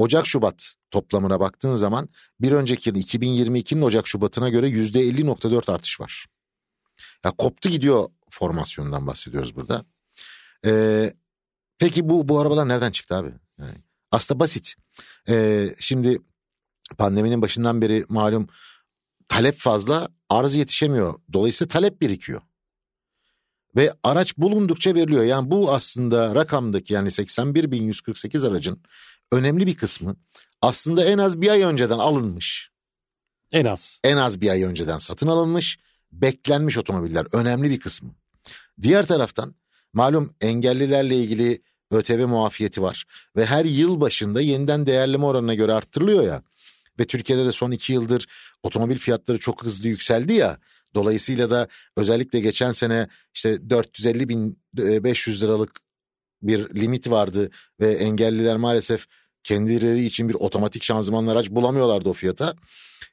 [0.01, 2.09] Ocak Şubat toplamına baktığın zaman
[2.41, 6.27] bir önceki yıl 2022'nin Ocak Şubat'ına göre %50.4 artış var.
[7.25, 9.85] Ya koptu gidiyor formasyondan bahsediyoruz burada.
[10.67, 11.15] Ee,
[11.79, 13.33] peki bu bu arabalar nereden çıktı abi?
[13.59, 13.75] Yani
[14.11, 14.75] aslında basit.
[15.29, 16.19] Ee, şimdi
[16.99, 18.49] pandeminin başından beri malum
[19.29, 21.15] talep fazla, arz yetişemiyor.
[21.33, 22.41] Dolayısıyla talep birikiyor.
[23.77, 25.25] Ve araç bulundukça veriliyor.
[25.25, 28.83] Yani bu aslında rakamdaki yani 81.148 aracın
[29.33, 30.17] önemli bir kısmı
[30.63, 32.71] aslında en az bir ay önceden alınmış.
[33.53, 33.99] En az.
[34.05, 35.79] En az bir ay önceden satın alınmış,
[36.13, 38.15] beklenmiş otomobiller önemli bir kısmı.
[38.83, 39.55] Diğer taraftan
[39.93, 43.05] malum engellilerle ilgili ÖTV muafiyeti var
[43.37, 46.43] ve her yıl başında yeniden değerleme oranına göre arttırılıyor ya.
[46.99, 48.27] Ve Türkiye'de de son iki yıldır
[48.63, 50.59] otomobil fiyatları çok hızlı yükseldi ya.
[50.95, 55.81] Dolayısıyla da özellikle geçen sene işte 450 bin e, 500 liralık
[56.43, 57.51] bir limit vardı
[57.81, 59.07] ve engelliler maalesef
[59.43, 62.55] kendileri için bir otomatik şanzımanlı araç bulamıyorlardı o fiyata.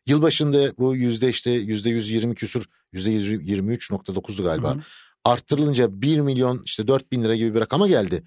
[0.07, 4.71] Yılbaşında bu yüzde işte yüzde 120 küsur yüzde 23.9'du galiba.
[4.71, 4.81] Hı hı.
[5.25, 8.23] Arttırılınca 1 milyon işte 4 bin lira gibi bir rakama geldi.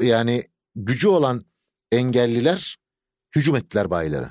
[0.00, 1.44] Yani gücü olan
[1.92, 2.78] engelliler
[3.36, 4.30] hücum ettiler bayilere.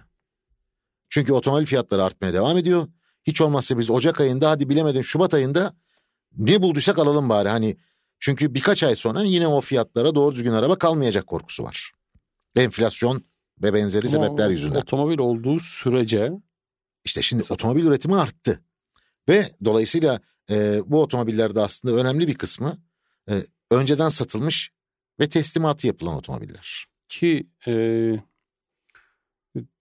[1.09, 2.87] Çünkü otomobil fiyatları artmaya devam ediyor.
[3.23, 5.75] Hiç olmazsa biz Ocak ayında hadi bilemedim Şubat ayında
[6.37, 7.49] ne bulduysak alalım bari.
[7.49, 7.77] Hani
[8.25, 11.91] çünkü birkaç ay sonra yine o fiyatlara doğru düzgün araba kalmayacak korkusu var.
[12.55, 13.25] Enflasyon
[13.61, 14.79] ve benzeri Ama sebepler yüzünden.
[14.79, 16.31] Otomobil olduğu sürece
[17.03, 18.61] İşte şimdi otomobil üretimi arttı.
[19.29, 22.77] Ve dolayısıyla e, bu otomobillerde aslında önemli bir kısmı
[23.29, 24.71] e, önceden satılmış
[25.19, 26.85] ve teslimatı yapılan otomobiller.
[27.07, 27.73] ki e,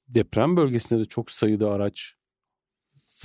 [0.09, 2.15] deprem bölgesinde de çok sayıda araç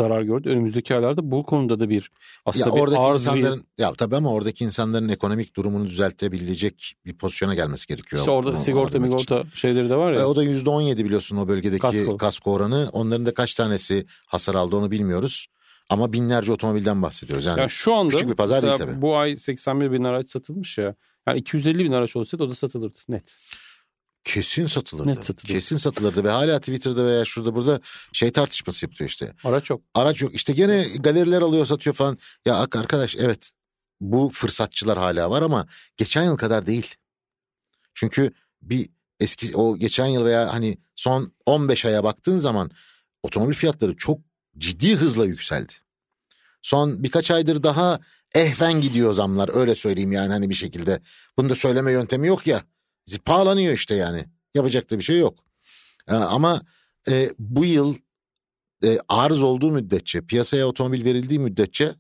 [0.03, 0.49] zarar gördü.
[0.49, 2.11] Önümüzdeki aylarda bu konuda da bir
[2.45, 6.95] aslında ya bir oradaki arz bir insanların ya tabii ama oradaki insanların ekonomik durumunu düzeltebilecek
[7.05, 8.19] bir pozisyona gelmesi gerekiyor.
[8.21, 9.35] işte orada sigorta alabilmek için.
[9.35, 10.27] migorta şeyleri de var E, ya.
[10.27, 12.17] o da yüzde on yedi biliyorsun o bölgedeki Kasko.
[12.17, 12.51] kasko.
[12.51, 12.89] oranı.
[12.93, 15.45] Onların da kaç tanesi hasar aldı onu bilmiyoruz.
[15.89, 17.45] Ama binlerce otomobilden bahsediyoruz.
[17.45, 19.01] Yani Yani şu anda küçük bir pazar değil tabii.
[19.01, 20.95] bu ay 81 bin araç satılmış ya.
[21.27, 23.35] Yani 250 bin araç olsaydı o da satılırdı net.
[24.33, 25.09] Kesin satılırdı.
[25.09, 25.53] Net satılır.
[25.53, 27.79] Kesin satılırdı ve hala Twitter'da veya şurada burada
[28.13, 29.33] şey tartışması yapıyor işte.
[29.43, 29.81] Araç yok.
[29.93, 30.35] Araç yok.
[30.35, 32.17] İşte gene galeriler alıyor satıyor falan.
[32.45, 33.51] Ya arkadaş evet
[34.01, 36.95] bu fırsatçılar hala var ama geçen yıl kadar değil.
[37.93, 38.89] Çünkü bir
[39.19, 42.71] eski o geçen yıl veya hani son 15 aya baktığın zaman
[43.23, 44.19] otomobil fiyatları çok
[44.57, 45.73] ciddi hızla yükseldi.
[46.61, 47.99] Son birkaç aydır daha
[48.35, 51.01] ehven gidiyor zamlar öyle söyleyeyim yani hani bir şekilde.
[51.37, 52.63] Bunu da söyleme yöntemi yok ya.
[53.17, 54.25] Pahalanıyor işte yani.
[54.55, 55.37] Yapacak da bir şey yok.
[56.07, 56.61] Ee, ama
[57.09, 57.95] e, bu yıl
[58.83, 61.95] e, arız olduğu müddetçe, piyasaya otomobil verildiği müddetçe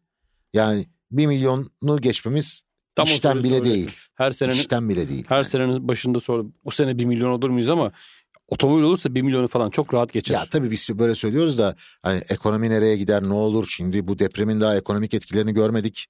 [0.53, 2.61] yani bir milyonu geçmemiz
[2.95, 3.73] Tam o işten bile soracaktım.
[3.73, 3.91] değil.
[4.15, 5.25] Her senenin İşten bile değil.
[5.27, 5.45] her yani.
[5.45, 6.45] senenin başında sor.
[6.65, 7.91] Bu sene 1 milyon olur muyuz ama
[8.47, 10.33] otomobil olursa 1 milyonu falan çok rahat geçer.
[10.35, 14.61] Ya tabii biz böyle söylüyoruz da hani ekonomi nereye gider ne olur şimdi bu depremin
[14.61, 16.07] daha ekonomik etkilerini görmedik.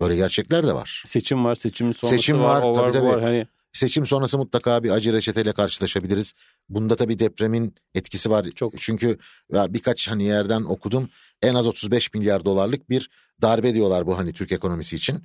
[0.00, 1.02] Böyle gerçekler de var.
[1.06, 3.12] Seçim var, seçimin sonrası Seçim var, var, o var, tabii, bu var.
[3.14, 3.22] tabii.
[3.24, 6.34] Hani Seçim sonrası mutlaka bir acı reçeteyle karşılaşabiliriz.
[6.68, 8.46] Bunda tabii depremin etkisi var.
[8.54, 8.72] Çok.
[8.78, 9.18] Çünkü
[9.52, 11.08] ya birkaç hani yerden okudum.
[11.42, 13.10] En az 35 milyar dolarlık bir
[13.42, 15.18] darbe diyorlar bu hani Türk ekonomisi için.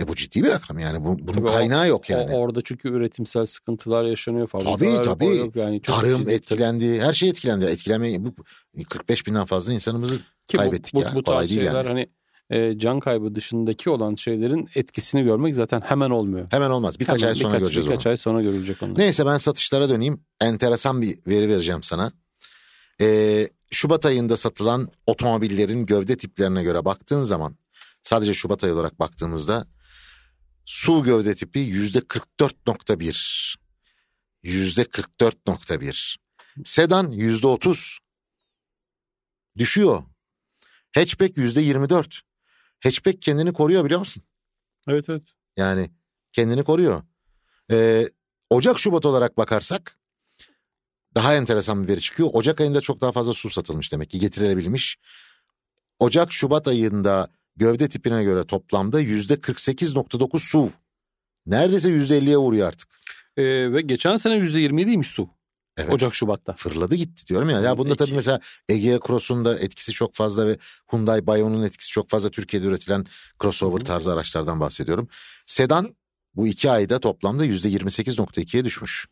[0.00, 1.04] E bu ciddi bir rakam yani.
[1.04, 2.34] Bu, bunun Tabii o- kaynağı yok o- yani.
[2.34, 4.48] orada çünkü üretimsel sıkıntılar yaşanıyor.
[4.48, 5.36] Tabii, fabrikalar tabii.
[5.36, 7.00] yok Yani çok Tarım ciddi- etkilendi.
[7.00, 7.64] Her şey etkilendi.
[7.64, 8.34] Etkilenme bu
[8.88, 10.16] 45 binden fazla insanımızı
[10.48, 11.12] Ki bu- kaybettik bu, ya.
[11.14, 11.88] Bu Kolay tarz değil şeyler yani.
[11.88, 12.08] hani
[12.50, 16.46] e, can kaybı dışındaki olan şeylerin etkisini görmek zaten hemen olmuyor.
[16.50, 17.00] Hemen olmaz.
[17.00, 18.10] Birkaç Hemen ay sonra birkaç, göreceğiz birkaç onu.
[18.10, 18.98] ay sonra görülecek onlar.
[18.98, 20.24] Neyse ben satışlara döneyim.
[20.40, 22.12] Enteresan bir veri vereceğim sana.
[23.00, 27.56] Ee, Şubat ayında satılan otomobillerin gövde tiplerine göre baktığın zaman
[28.02, 29.66] sadece Şubat ayı olarak baktığımızda
[30.64, 33.56] su gövde tipi yüzde 44.1
[34.42, 36.16] yüzde 44.1
[36.64, 37.98] sedan yüzde 30
[39.56, 40.02] düşüyor.
[40.94, 42.20] Hatchback yüzde 24.
[42.84, 44.22] Hatchback kendini koruyor biliyor musun?
[44.88, 45.22] Evet evet.
[45.56, 45.90] Yani
[46.32, 47.02] kendini koruyor.
[47.70, 48.08] Ee,
[48.50, 49.96] Ocak Şubat olarak bakarsak
[51.14, 52.28] daha enteresan bir veri çıkıyor.
[52.32, 54.98] Ocak ayında çok daha fazla su satılmış demek ki getirilebilmiş.
[55.98, 60.70] Ocak Şubat ayında gövde tipine göre toplamda yüzde 48.9 su.
[61.46, 62.88] Neredeyse yüzde 50'ye vuruyor artık.
[63.36, 65.30] E, ve geçen sene %27'ymiş su.
[65.76, 65.92] Evet.
[65.92, 66.52] Ocak Şubat'ta.
[66.52, 67.60] Fırladı gitti diyorum ya.
[67.60, 70.56] Ya bunda tabii mesela Egea Cross'un da etkisi çok fazla ve
[70.92, 72.30] Hyundai Bayo'nun etkisi çok fazla.
[72.30, 73.06] Türkiye'de üretilen
[73.42, 75.08] crossover Hı tarzı araçlardan bahsediyorum.
[75.46, 75.96] Sedan
[76.34, 79.06] bu iki ayda toplamda yüzde 28.2'ye düşmüş.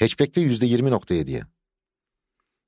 [0.00, 1.42] Hatchback'te yüzde 20.7'ye.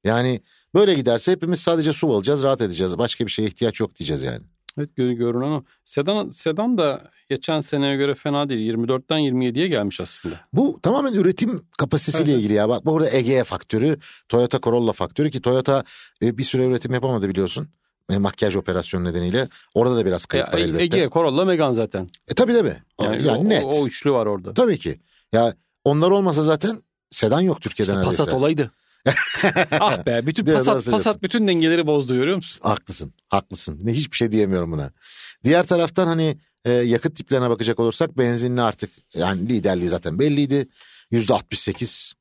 [0.04, 0.40] Yani
[0.74, 2.98] böyle giderse hepimiz sadece su alacağız, rahat edeceğiz.
[2.98, 4.44] Başka bir şeye ihtiyaç yok diyeceğiz yani.
[4.78, 5.64] Evet gö- görünen o.
[5.84, 8.74] Sedan, sedan da geçen seneye göre fena değil.
[8.74, 10.34] 24'ten 27'ye gelmiş aslında.
[10.52, 12.40] Bu tamamen üretim kapasitesiyle Evet.
[12.40, 12.68] ilgili ya.
[12.68, 15.84] Bak burada Egea faktörü, Toyota Corolla faktörü ki Toyota
[16.22, 17.68] e, bir süre üretim yapamadı biliyorsun.
[18.10, 19.48] E, makyaj operasyonu nedeniyle.
[19.74, 20.82] Orada da biraz E, kayıp var elbette.
[20.84, 22.08] Ege, Corolla, Megane zaten.
[22.28, 22.76] E tabii tabii.
[23.02, 23.64] Yani, Yani, o, net.
[23.64, 24.54] O, o üçlü var orada.
[24.54, 25.00] Tabii ki.
[25.32, 28.16] Ya onlar olmasa zaten sedan yok Türkiye'de İşte neredeyse.
[28.16, 28.70] Passat olaydı.
[29.70, 30.90] ah be bütün söylüyorsun.
[30.90, 32.60] Passat bütün dengeleri bozdu görüyor musun?
[32.62, 33.12] Haklısın.
[33.28, 33.78] Haklısın.
[33.82, 34.90] Ne hiçbir şey diyemiyorum buna.
[35.44, 40.68] Diğer taraftan hani e, yakıt tiplerine bakacak olursak benzinli artık yani liderliği zaten belliydi.
[41.10, 42.14] Yüzde 68.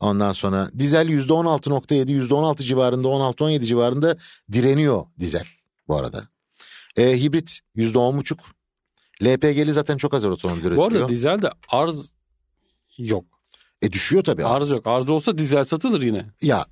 [0.00, 4.16] Ondan sonra dizel yüzde 16.7 yüzde 16 civarında 16-17 civarında
[4.52, 5.44] direniyor dizel
[5.88, 6.28] bu arada.
[6.96, 8.38] E, hibrit yüzde 10.5.
[9.22, 10.92] LPG'li zaten çok az otomobil Bu üretiliyor.
[10.92, 12.12] arada dizelde arz
[12.98, 13.24] yok.
[13.82, 14.44] E düşüyor tabii.
[14.44, 14.86] Arz yok.
[14.86, 16.26] Arz olsa dizel satılır yine.
[16.42, 16.66] Ya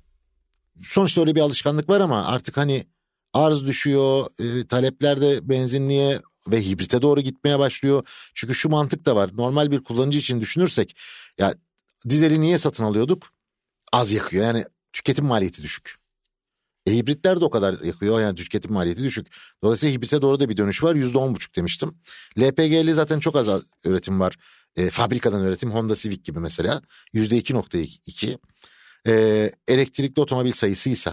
[0.87, 2.87] sonuçta öyle bir alışkanlık var ama artık hani
[3.33, 8.07] arz düşüyor, e, talepler de benzinliğe ve hibrite doğru gitmeye başlıyor.
[8.33, 9.29] Çünkü şu mantık da var.
[9.33, 10.95] Normal bir kullanıcı için düşünürsek
[11.37, 11.55] ya
[12.09, 13.33] dizeli niye satın alıyorduk?
[13.91, 14.43] Az yakıyor.
[14.43, 15.98] Yani tüketim maliyeti düşük.
[16.89, 18.21] E, hibritler de o kadar yakıyor.
[18.21, 19.27] Yani tüketim maliyeti düşük.
[19.63, 20.95] Dolayısıyla hibrite doğru da bir dönüş var.
[20.95, 21.95] Yüzde on buçuk demiştim.
[22.39, 23.47] LPG'li zaten çok az
[23.85, 24.37] üretim var.
[24.75, 25.71] E, fabrikadan üretim.
[25.71, 26.81] Honda Civic gibi mesela.
[27.13, 28.37] Yüzde iki nokta iki.
[29.07, 31.11] Ee, elektrikli otomobil sayısı ise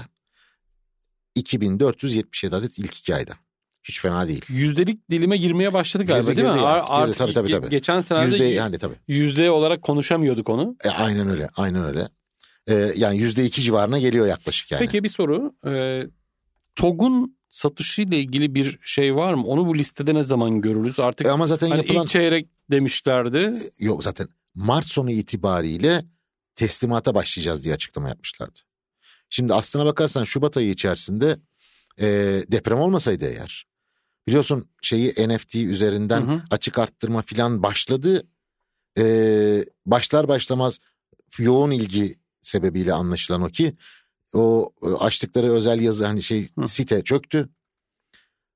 [1.35, 3.35] 2477 adet ilk iki ayda.
[3.85, 4.45] Hiç fena değil.
[4.49, 6.55] Yüzdelik dilime girmeye başladı galiba Girdi, değil mi?
[6.55, 7.03] girdi Ar- artık, girdi.
[7.03, 7.71] artık Tabii, tabii, tabii.
[7.71, 8.95] geçen senelerde yüzde, yani tabii.
[9.09, 10.77] yüzde olarak konuşamıyorduk onu.
[10.85, 11.49] E, aynen öyle.
[11.57, 12.09] Aynen öyle.
[12.69, 14.81] Ee, yani yüzde iki civarına geliyor yaklaşık yani.
[14.81, 15.55] Peki bir soru.
[15.67, 16.03] Ee,
[16.77, 19.47] TOG'un satışıyla ilgili bir şey var mı?
[19.47, 21.01] Onu bu listede ne zaman görürüz?
[21.01, 23.53] Artık E, ama zaten hani yapılan ilk çeyrek demişlerdi.
[23.79, 26.05] yok zaten Mart sonu itibariyle
[26.57, 28.61] teslimata başlayacağız diye açıklama yapmışlardı.
[29.31, 31.39] Şimdi aslına bakarsan Şubat ayı içerisinde
[32.01, 32.07] e,
[32.53, 33.67] deprem olmasaydı eğer
[34.27, 36.43] biliyorsun şeyi NFT üzerinden Hı hı.
[36.51, 38.27] açık arttırma filan başladı.
[38.99, 39.05] E,
[39.87, 40.79] başlar başlamaz
[41.39, 42.15] yoğun ilgi
[42.47, 43.73] sebebiyle anlaşılan o ki
[44.35, 46.69] o e, açtıkları özel yazı hani şey Hı.
[46.69, 47.49] site çöktü.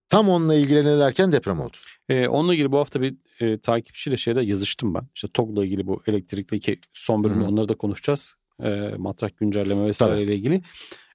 [0.08, 1.76] Tam onunla ilgilenirlerken deprem oldu.
[2.08, 5.02] Ee, onunla ilgili bu hafta bir e, takipçiyle şeyde yazıştım ben.
[5.14, 8.34] İşte TOG'la ilgili bu elektrikteki son bölümde onları da konuşacağız.
[8.62, 10.34] E, matrak güncelleme vesaire Tabii.
[10.34, 10.62] ilgili.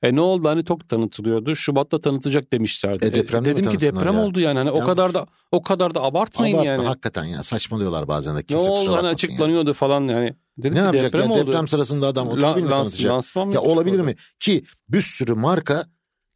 [0.04, 1.56] E, ne oldu hani TOG tanıtılıyordu.
[1.56, 3.06] Şubat'ta tanıtacak demişlerdi.
[3.06, 4.22] E, depremde mi dedim ki deprem ya?
[4.22, 4.58] oldu yani.
[4.58, 6.88] Hani o Ya- kadar da o kadar da abartmayın Abartma yani.
[6.88, 9.14] hakikaten ya saçmalıyorlar bazen de Ne kimse kusura oldu hani bakmasın yani.
[9.14, 10.36] açıklanıyordu falan yani.
[10.58, 11.48] Dedim Ne yapacak deprem ya oldu.
[11.48, 13.12] deprem sırasında adam La- otomobil mi lans- tanıtacak?
[13.12, 14.04] lansman mı Ya olabilir orada?
[14.04, 14.16] mi?
[14.40, 15.86] Ki bir sürü marka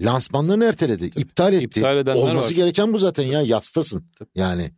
[0.01, 1.65] lansmanlarını erteledi, iptal etti.
[1.79, 2.55] İptal Olması var.
[2.55, 4.11] gereken bu zaten ya yastasın.
[4.19, 4.29] Tabii.
[4.35, 4.71] Yani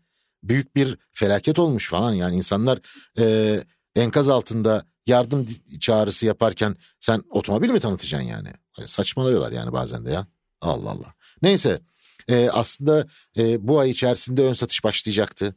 [0.43, 2.79] büyük bir felaket olmuş falan yani insanlar
[3.19, 3.57] e,
[3.95, 5.47] enkaz altında yardım
[5.79, 8.49] çağrısı yaparken sen otomobil mi tanıtacaksın yani?
[8.85, 10.27] Saçmalıyorlar yani bazen de ya.
[10.61, 11.13] Allah Allah.
[11.41, 11.79] Neyse
[12.27, 15.55] e, aslında e, bu ay içerisinde ön satış başlayacaktı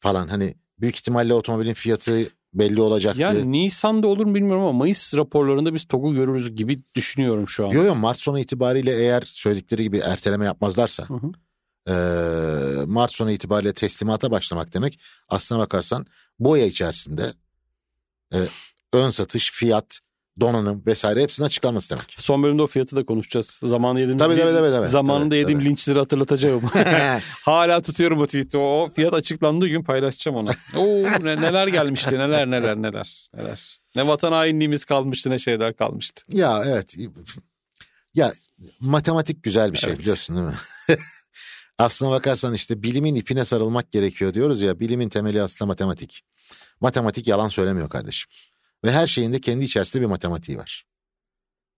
[0.00, 3.22] falan hani büyük ihtimalle otomobilin fiyatı belli olacaktı.
[3.22, 7.70] Yani Nisan'da olur mu bilmiyorum ama Mayıs raporlarında biz TOG'u görürüz gibi düşünüyorum şu an.
[7.70, 11.32] Yo yo Mart sonu itibariyle eğer söyledikleri gibi erteleme yapmazlarsa Hı hı.
[11.88, 16.06] eee, Mart sonu itibariyle teslimata başlamak demek aslına bakarsan
[16.38, 17.32] bu ay içerisinde
[18.34, 18.38] e,
[18.92, 19.98] ön satış, fiyat,
[20.40, 22.14] donanım vesaire hepsinin açıklanması demek.
[22.18, 23.60] Son bölümde o fiyatı da konuşacağız.
[23.62, 24.86] Zamanı yediğim Tabii, tabii, tabii, tabii.
[24.86, 25.68] zamanında Tabii, yediğim tabii.
[25.68, 26.62] linçleri hatırlatacağım.
[27.44, 28.58] Hala tutuyorum o tweet'i.
[28.58, 30.50] O fiyat açıklandığı gün paylaşacağım onu.
[30.76, 33.80] Oo ne- neler gelmişti neler neler neler neler.
[33.96, 36.22] Ne vatan hainliğimiz kalmıştı ne şeyler kalmıştı.
[36.32, 36.96] ya evet.
[38.14, 38.32] Ya
[38.80, 39.98] matematik güzel bir şey Evet.
[40.00, 40.54] biliyorsun değil mi?
[41.78, 44.80] Aslına bakarsan işte bilimin ipine sarılmak gerekiyor diyoruz ya.
[44.80, 46.22] Bilimin temeli aslında matematik.
[46.80, 48.30] Matematik yalan söylemiyor kardeşim.
[48.84, 50.84] Ve her şeyin de kendi içerisinde bir matematiği var.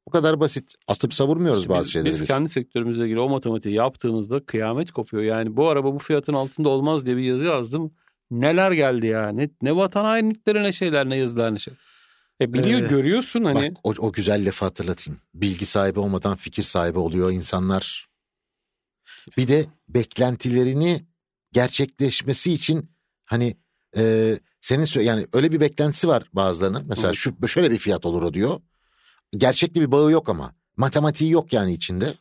[0.07, 0.75] Bu kadar basit.
[0.89, 2.29] Atıp savurmuyoruz İşte bazı biz, şeyleri biz biz.
[2.29, 5.23] kendi sektörümüzle ilgili o matematiği yaptığımızda kıyamet kopuyor.
[5.23, 7.95] Yani bu araba bu fiyatın altında olmaz diye bir yazı yazdım.
[8.31, 9.29] Neler geldi ya.
[9.29, 11.75] Ne, ne vatan hainlikleri ne şeyler ne yazılar ne şey.
[12.41, 13.71] E biliyor Ee, görüyorsun hani.
[13.75, 15.21] Bak o, o güzel lafı hatırlatayım.
[15.35, 18.09] Bilgi sahibi olmadan fikir sahibi oluyor insanlar.
[19.37, 21.01] Bir de beklentilerini
[21.53, 22.91] gerçekleşmesi için
[23.25, 23.57] hani
[23.97, 26.85] e, senin yani öyle bir beklentisi var bazılarının.
[26.89, 28.61] Mesela şu şöyle bir fiyat olur o diyor.
[29.37, 30.55] Gerçekli bir bağı yok ama.
[30.77, 32.15] Matematiği yok yani içinde.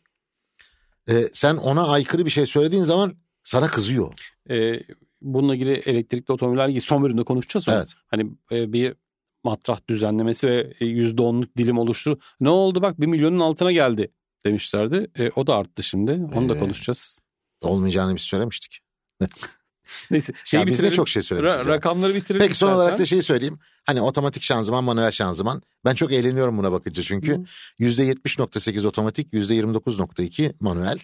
[1.09, 4.13] E, sen ona aykırı bir şey söylediğin zaman sana kızıyor.
[4.49, 4.79] e,
[5.21, 7.67] bununla ilgili elektrikli otomobiller ilgili son bölümde konuşacağız.
[7.69, 7.75] onu.
[7.75, 7.93] Evet.
[8.07, 8.93] Hani e, bir
[9.43, 12.19] matrah düzenlemesi ve e, %10'luk dilim oluştu.
[12.39, 14.11] Ne oldu bak 1 milyonun altına geldi
[14.45, 15.11] demişlerdi.
[15.15, 16.11] E, o da arttı şimdi.
[16.11, 17.19] Onu da Ee, konuşacağız.
[17.61, 18.79] Olmayacağını biz söylemiştik.
[20.11, 20.33] Neyse.
[20.35, 21.57] Ya Şeyi biz de çok şey söylemişiz.
[21.61, 21.75] Ra- ya.
[21.75, 22.45] rakamları bitirelim.
[22.45, 22.83] Peki son istersen.
[22.85, 23.59] olarak da şeyi söyleyeyim.
[23.85, 25.61] Hani otomatik şanzıman, manuel şanzıman.
[25.85, 27.35] Ben çok eğleniyorum buna bakınca çünkü.
[27.35, 27.43] Hı.
[27.79, 30.99] %70.8 otomatik, %29.2 manuel.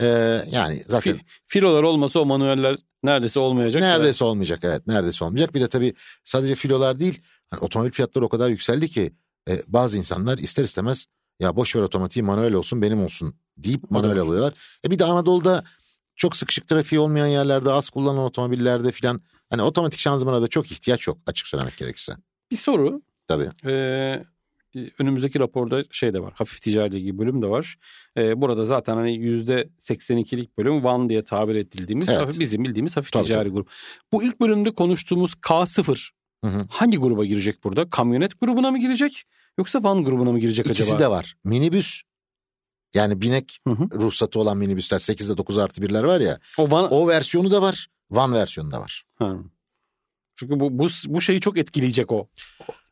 [0.00, 0.06] Ee,
[0.50, 3.82] yani zaten Fi- filolar olmasa o manueller neredeyse olmayacak.
[3.82, 4.60] neredeyse olmayacak.
[4.62, 5.54] Evet neredeyse olmayacak.
[5.54, 7.20] Bir de tabii sadece filolar değil.
[7.50, 9.12] Hani otomobil fiyatları o kadar yükseldi ki
[9.48, 11.06] e, bazı insanlar ister istemez
[11.40, 14.54] ya boş ver otomatiği manuel olsun benim olsun deyip manuel alıyorlar.
[14.86, 15.64] E bir de Anadolu'da
[16.16, 21.06] çok sıkışık trafiği olmayan yerlerde az kullanılan otomobillerde filan hani otomatik şanzımana da çok ihtiyaç
[21.06, 22.12] yok açık söylemek gerekirse.
[22.50, 23.02] Bir soru.
[23.28, 23.48] Tabii.
[23.66, 24.24] Ee,
[24.98, 26.32] önümüzdeki raporda şey de var.
[26.36, 27.76] Hafif ticari ilgili bölüm de var.
[28.16, 32.20] Ee, burada zaten hani %82'lik bölüm Van diye tabir edildiğimiz Evet.
[32.22, 33.54] hafif- bizim bildiğimiz hafif Tabii, ticari tabii.
[33.54, 33.70] grup.
[34.12, 36.10] Bu ilk bölümde konuştuğumuz K0
[36.44, 36.66] Hı hı.
[36.70, 37.90] hangi gruba girecek burada?
[37.90, 39.24] Kamyonet grubuna mı girecek
[39.58, 40.98] yoksa van grubuna mı girecek İkisi acaba?
[40.98, 41.36] de var.
[41.44, 42.02] Minibüs
[42.96, 44.00] yani binek Hı hı.
[44.00, 47.86] ruhsatı olan minibüsler 8'de 9 artı birler var ya O van o versiyonu da var.
[48.10, 49.04] Van versiyonu da var.
[49.18, 49.36] Ha.
[50.34, 52.28] Çünkü bu, bu bu şeyi çok etkileyecek o.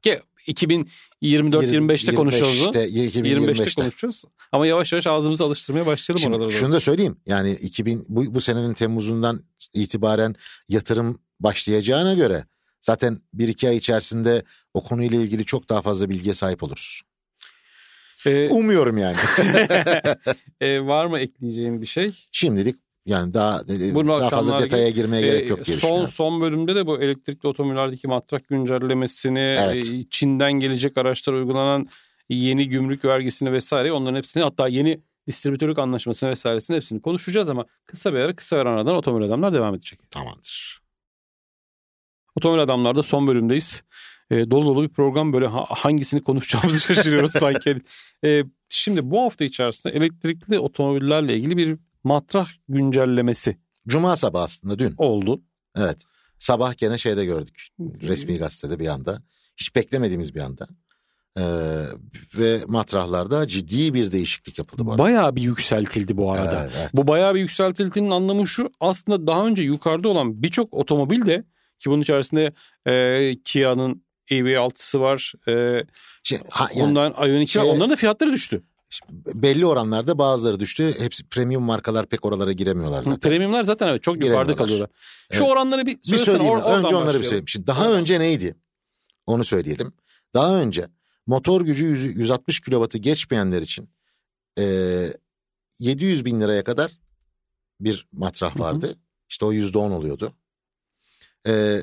[0.03, 2.63] Ki 2024-25'te konuşacağız.
[2.63, 2.69] onu.
[2.69, 3.83] 25'te, 25'te 2025'te.
[3.83, 4.25] konuşacağız.
[4.53, 6.51] Ama yavaş yavaş ağzımızı alıştırmaya başlayalım Şimdi oralara.
[6.51, 7.17] şunu da söyleyeyim.
[7.27, 9.41] Yani 2000 bu, bu senenin Temmuz'undan
[9.75, 10.35] itibaren
[10.69, 12.47] yatırım başlayacağına göre
[12.81, 17.03] zaten 1-2 ay içerisinde o konuyla ilgili çok daha fazla bilgiye sahip oluruz.
[18.27, 19.17] Ee, Umuyorum yani.
[20.61, 22.13] e, var mı ekleyeceğin bir şey?
[22.33, 26.75] Şimdilik yani daha Bu daha fazla detaya girmeye gerek Ee, yok diye son son bölümde
[26.75, 29.91] de bu elektrikli otomobillerdeki matrak güncellemesini, Evet.
[29.91, 31.89] e, Çin'den gelecek araçlara uygulanan
[32.29, 38.13] yeni gümrük vergisini vesaire onların hepsini hatta yeni distribütörlük anlaşmasını vesairesini hepsini konuşacağız ama kısa
[38.13, 40.11] bir ara kısa bir aradan otomobil adamlar devam edecek.
[40.11, 40.81] Tamamdır.
[42.37, 43.83] Otomobil adamlarda son bölümdeyiz.
[44.31, 47.77] E, dolu dolu bir program böyle ha- hangisini konuşacağımızı şaşırıyoruz sanki.
[48.25, 53.57] E, şimdi bu hafta içerisinde elektrikli otomobillerle ilgili bir matrah güncellemesi
[53.89, 54.95] Cuma sabahı aslında dün.
[54.99, 55.43] oldu.
[55.77, 55.97] Evet.
[56.39, 57.69] Sabah gene şeyde gördük.
[57.81, 59.23] Resmi gazetede bir anda.
[59.57, 60.67] Hiç beklemediğimiz bir anda.
[61.39, 61.43] Ee,
[62.39, 65.03] ve matrahlarda ciddi bir değişiklik yapıldı bu arada.
[65.03, 66.61] Bayağı bir yükseltildi bu arada.
[66.63, 66.91] Evet, evet.
[66.95, 68.71] Bu bayağı bir yükseltildiğinin anlamı şu.
[68.81, 71.45] Aslında daha önce yukarıda olan birçok otomobil de
[71.79, 72.53] ki bunun içerisinde
[72.87, 75.33] e, Kia'nın EV6'sı var.
[75.49, 75.85] E,
[76.23, 77.63] Şey, ha, yani Ioniq'i var.
[77.65, 78.63] şey- Onların da fiyatları düştü.
[79.35, 80.95] Belli oranlarda bazıları düştü.
[80.99, 83.21] Hepsi premium markalar pek oralara giremiyorlar zaten.
[83.21, 84.89] Premiumlar zaten evet çok yukarıda kalıyorlar.
[85.33, 85.53] Şu Evet.
[85.53, 86.53] oranları bir Bir söyleyeyim.
[86.53, 87.23] or- önce onları bir başlayalım.
[87.25, 87.49] söyleyeyim.
[87.49, 88.57] Şimdi daha önce neydi?
[89.27, 89.93] Onu söyleyelim.
[90.35, 90.87] Daha önce
[91.27, 93.89] motor gücü 100 160 kilovatı geçmeyenler için
[94.59, 94.65] e,
[95.79, 96.93] 700 bin liraya kadar
[97.81, 98.63] bir matrah Hı hı.
[98.63, 98.97] vardı.
[99.29, 100.33] İşte o yüzde on oluyordu.
[101.47, 101.83] E,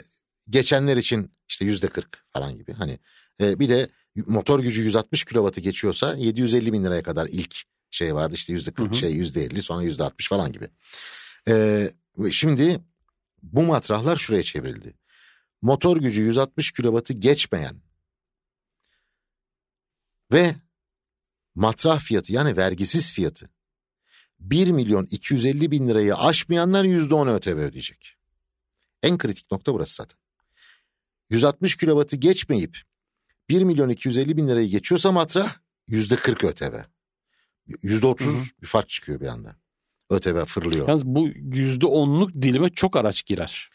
[0.50, 2.74] geçenler için işte yüzde 40 falan gibi.
[2.74, 3.00] Hani
[3.42, 7.56] e, bir de motor gücü 160 kilovatı geçiyorsa 750 bin liraya kadar ilk
[7.92, 8.36] şey vardı.
[8.36, 8.96] İşte yüzde Hı 40 hı.
[8.96, 10.70] şey yüzde 50 sonra yüzde 60 falan gibi.
[11.48, 11.90] E,
[12.32, 12.80] şimdi
[13.44, 14.94] bu matrahlar şuraya çevrildi.
[15.62, 17.82] Motor gücü 160 kilovatı geçmeyen
[20.32, 20.56] ve
[21.56, 23.50] matrah fiyatı yani vergisiz fiyatı
[24.40, 28.18] 1 milyon 250 bin lirayı aşmayanlar %10 ÖTV ödeyecek.
[29.04, 30.21] En kritik nokta burası zaten.
[31.32, 32.78] 160 kilovatı geçmeyip
[33.50, 35.56] 1 milyon 250 bin lirayı geçiyorsa matrah
[35.90, 36.76] %40 ÖTV.
[37.84, 38.44] %30 Hı hı.
[38.62, 39.56] bir fark çıkıyor bir anda.
[40.10, 40.88] ÖTV fırlıyor.
[40.88, 43.70] Yalnız bu yüzde onluk dilime çok araç girer.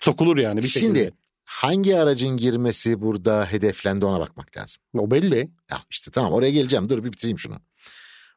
[0.00, 1.16] Sokulur yani bir Şimdi şekilde.
[1.44, 4.82] hangi aracın girmesi burada hedeflendi ona bakmak lazım.
[4.94, 5.50] O belli.
[5.70, 6.88] Ya işte tamam oraya geleceğim.
[6.88, 7.60] Dur bir bitireyim şunu.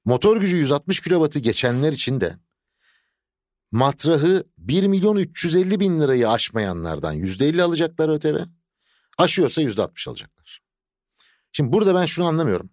[0.05, 2.35] Motor gücü 160 kilovatı geçenler için de
[3.71, 8.43] matrahı 1 milyon 350 bin lirayı aşmayanlardan %50 alacaklar ÖTV.
[9.17, 10.61] Aşıyorsa %60 alacaklar.
[11.51, 12.69] Şimdi burada ben şunu anlamıyorum.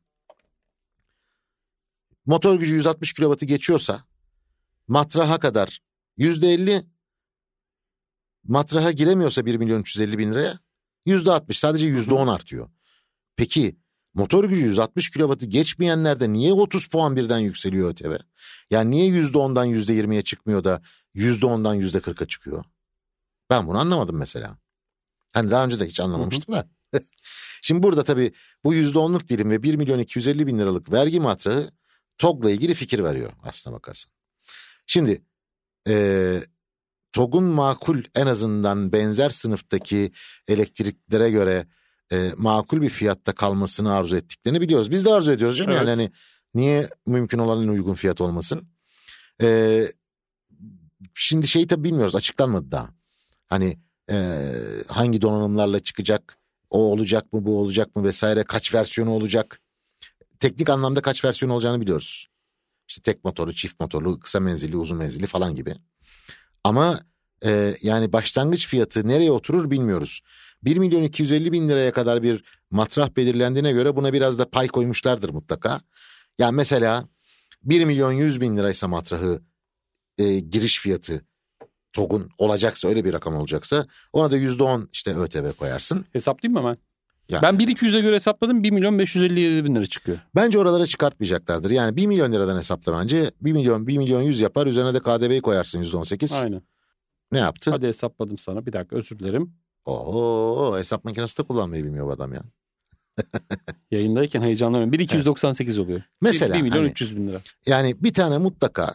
[2.26, 4.04] Motor gücü 160 kilovatı geçiyorsa
[4.88, 5.82] matraha kadar
[6.18, 6.86] %50
[8.44, 10.58] matraha giremiyorsa 1 milyon 350 bin liraya
[11.06, 12.70] %60 sadece %10 artıyor.
[13.36, 13.76] Peki
[14.14, 18.16] motor gücü 160 kilovatı geçmeyenlerde niye 30 puan birden yükseliyor ÖTV?
[18.70, 20.82] Yani niye %10'dan %20'ye çıkmıyor da
[21.14, 22.64] %10'dan %40'a çıkıyor?
[23.50, 24.58] Ben bunu anlamadım mesela.
[25.32, 26.68] Hani daha önce de hiç anlamamıştım da.
[27.62, 28.32] Şimdi burada tabii
[28.64, 31.70] bu %10'luk dilim ve 1 milyon 250 bin liralık vergi matrahı
[32.18, 34.12] TOG'la ilgili fikir veriyor aslına bakarsan.
[34.86, 35.22] Şimdi
[35.86, 36.42] eee
[37.12, 40.12] TOG'un makul en azından benzer sınıftaki
[40.48, 41.66] elektriklere göre
[42.12, 44.90] e, makul bir fiyatta kalmasını arzu ettiklerini biliyoruz.
[44.90, 45.72] Biz de arzu ediyoruz canım.
[45.72, 45.98] Yani Evet.
[45.98, 46.12] hani
[46.54, 48.68] niye mümkün olan en uygun fiyat olmasın?
[49.42, 49.88] E,
[51.14, 52.90] şimdi şeyi tabii bilmiyoruz açıklanmadı daha.
[53.46, 53.78] Hani
[54.10, 54.44] e,
[54.88, 56.38] hangi donanımlarla çıkacak,
[56.70, 59.60] o olacak mı, bu olacak mı vesaire, kaç versiyonu olacak.
[60.40, 62.26] Teknik anlamda kaç versiyon olacağını biliyoruz.
[62.88, 65.76] İşte tek motorlu, çift motorlu, kısa menzilli, uzun menzilli falan gibi.
[66.64, 67.00] Ama
[67.44, 70.20] e, yani başlangıç fiyatı nereye oturur bilmiyoruz.
[70.62, 75.30] 1 milyon 250 bin liraya kadar bir matrah belirlendiğine göre buna biraz da pay koymuşlardır
[75.30, 75.80] mutlaka.
[76.38, 77.08] Yani mesela
[77.62, 79.42] 1 milyon 100 bin liraysa matrahı
[80.18, 81.24] e, giriş fiyatı
[81.92, 86.06] TOG'un olacaksa öyle bir rakam olacaksa ona da %10 işte ÖTV koyarsın.
[86.12, 86.78] Hesaplayayım mı hemen?
[87.28, 90.18] Yani Ben 1.200'e göre hesapladım 1 milyon 557 bin lira çıkıyor.
[90.34, 91.70] Bence oralara çıkartmayacaklardır.
[91.70, 93.30] Yani 1 milyon liradan hesapla bence.
[93.40, 96.42] 1 milyon 1 milyon 100 yapar üzerine de KDV'yi koyarsın %18.
[96.42, 96.62] Aynen.
[97.32, 97.70] Ne yaptı?
[97.70, 98.66] Hadi hesapladım sana.
[98.66, 99.54] Bir dakika özür dilerim.
[99.88, 102.42] Oo hesap makinesi de kullanmayı bilmiyor bu adam ya.
[103.90, 104.92] Yayındayken heyecanlanıyorum.
[104.94, 106.02] 1.298 oluyor.
[106.20, 107.40] Mesela 1 milyon hani- 300 bin lira.
[107.66, 108.94] Yani bir tane mutlaka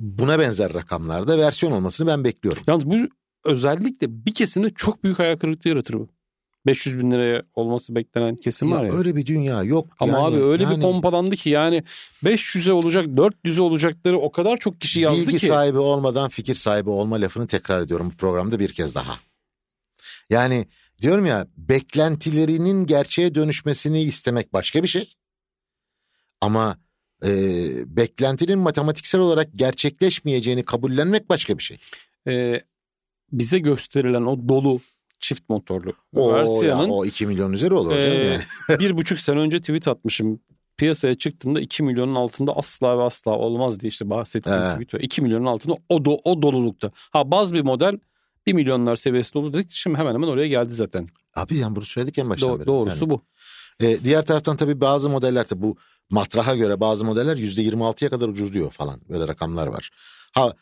[0.00, 2.62] buna benzer rakamlarda versiyon olmasını ben bekliyorum.
[2.66, 2.96] Yalnız bu
[3.44, 6.08] özellikle bir kesimde çok büyük hayal kırıklığı yaratır bu.
[6.66, 8.92] 500 bin liraya olması beklenen kesim Ya var ya.
[8.92, 9.86] öyle bir dünya yok.
[10.00, 11.84] Ama Yani- abi öyle yani bir pompalandı ki yani
[12.24, 15.46] 500'e olacak 400'e olacakları o kadar çok kişi yazdı bilgi ki.
[15.46, 19.12] sahibi olmadan fikir sahibi olma lafını tekrar ediyorum bu programda bir kez daha.
[20.32, 20.66] Yani
[21.02, 25.14] diyorum ya beklentilerinin gerçeğe dönüşmesini istemek başka bir şey.
[26.40, 26.76] Ama
[27.24, 27.30] e,
[27.96, 31.78] beklentinin matematiksel olarak gerçekleşmeyeceğini kabullenmek başka bir şey.
[32.28, 32.60] Ee,
[33.32, 34.80] bize gösterilen o dolu
[35.20, 38.42] çift motorlu O, ya, versiyonun o 2 milyon üzeri olur canım Ee, yani.
[38.80, 40.40] bir buçuk sene önce tweet atmışım.
[40.76, 44.94] Piyasaya çıktığında 2 milyonun altında asla ve asla olmaz diye işte bahsettiğim tweet.
[44.94, 45.00] var.
[45.00, 46.90] 2 milyonun altında o, do, o dolulukta.
[46.94, 47.98] Ha baz bir model
[48.46, 49.70] 1 milyonlar seviyesi dolu dedik.
[49.70, 51.08] Şimdi hemen hemen oraya geldi zaten.
[51.36, 52.66] Abi yani bunu söyledik en baştan Do- beri.
[52.66, 53.10] doğrusu Yani.
[53.10, 53.22] bu.
[53.80, 55.76] E, diğer taraftan tabii bazı modeller de bu
[56.10, 59.00] matraha göre bazı modeller %26'ya kadar ucuzluyor falan.
[59.08, 59.90] Böyle rakamlar var.
[60.32, 60.52] Ha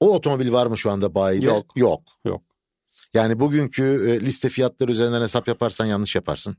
[0.00, 1.46] o otomobil var mı şu anda bayide?
[1.46, 1.72] Yok.
[1.76, 2.02] Yok.
[2.24, 2.42] Yok.
[3.14, 6.56] Yani bugünkü e, liste fiyatları üzerinden hesap yaparsan yanlış yaparsın.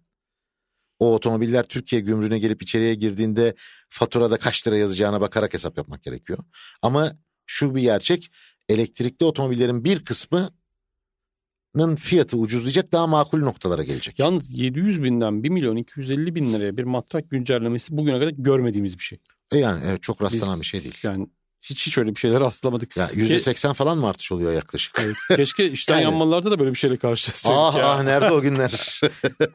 [1.00, 3.56] O otomobiller Türkiye gümrüğüne gelip içeriye girdiğinde
[3.90, 6.40] faturada kaç lira yazacağına bakarak hesap yapmak gerekiyor.
[6.82, 7.12] Ama
[7.46, 8.32] şu bir gerçek
[8.70, 10.52] elektrikli otomobillerin bir kısmının
[12.00, 14.20] fiyatı ucuzlayacak daha makul noktalara gelecek.
[14.20, 19.04] Yalnız 700 binden 1 milyon 250 bin liraya bir matrak güncellemesi bugüne kadar görmediğimiz bir
[19.04, 19.20] şey.
[19.52, 20.98] E yani evet, çok rastlanan Biz- bir şey değil.
[21.04, 21.28] Yani
[21.62, 22.98] hiç hiç öyle bir şeyler rastlamadık.
[22.98, 25.00] Ya %80 falan mı artış oluyor yaklaşık?
[25.06, 25.16] Evet.
[25.36, 27.90] Keşke işten Yani- yanmalarda da böyle bir şeyle karşılaşsaydık ah ya.
[27.90, 29.02] ah nerede o günler?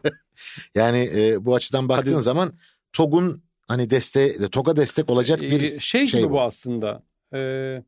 [0.74, 2.22] yani e, bu açıdan baktığın Hadi.
[2.22, 2.52] zaman
[2.92, 6.40] TOG'un hani deste TOG'a destek olacak bir şey, şey gibi bu, bu.
[6.40, 7.02] aslında.
[7.34, 7.82] Ee,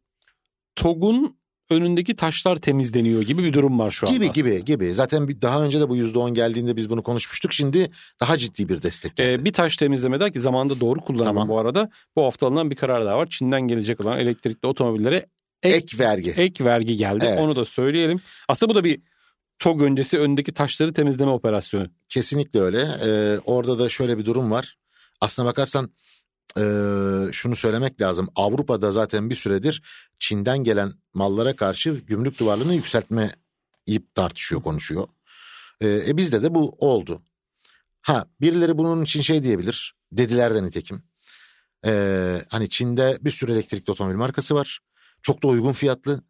[0.74, 1.36] TOG'un
[1.70, 4.12] önündeki taşlar temizleniyor gibi bir durum var şu an.
[4.14, 4.48] gibi aslında.
[4.48, 4.94] gibi gibi.
[4.94, 7.52] Zaten daha önce de bu %10 geldiğinde biz bunu konuşmuştuk.
[7.52, 9.40] Şimdi daha ciddi bir destek geldi.
[9.40, 11.48] Ee, bir taş temizlemede ki zamanında doğru kullanımı Tamam.
[11.48, 11.90] bu arada.
[12.16, 13.26] Bu hafta alınan bir karar daha var.
[13.30, 15.26] Çin'den gelecek olan elektrikli otomobillere
[15.62, 16.30] ek, Ek vergi.
[16.30, 17.24] ek vergi geldi.
[17.28, 17.40] Evet.
[17.40, 18.20] Onu da söyleyelim.
[18.48, 19.00] Aslında bu da bir
[19.58, 21.86] TOG öncesi öndeki taşları temizleme operasyonu.
[22.08, 22.88] Kesinlikle öyle.
[23.04, 24.76] Ee, orada da şöyle bir durum var.
[25.20, 25.90] Aslına bakarsan
[26.58, 26.62] e,
[27.32, 28.28] şunu söylemek lazım.
[28.36, 29.82] Avrupa'da zaten bir süredir
[30.18, 33.34] Çin'den gelen mallara karşı gümrük duvarlarını yükseltme
[33.86, 35.08] ip tartışıyor, konuşuyor.
[35.80, 37.22] Ee, e, bizde de bu oldu.
[38.02, 39.94] Ha birileri bunun için şey diyebilir.
[40.12, 41.02] Dediler de nitekim.
[41.86, 44.80] Ee, hani Çin'de bir sürü elektrikli otomobil markası var.
[45.22, 46.22] Çok da uygun fiyatlı.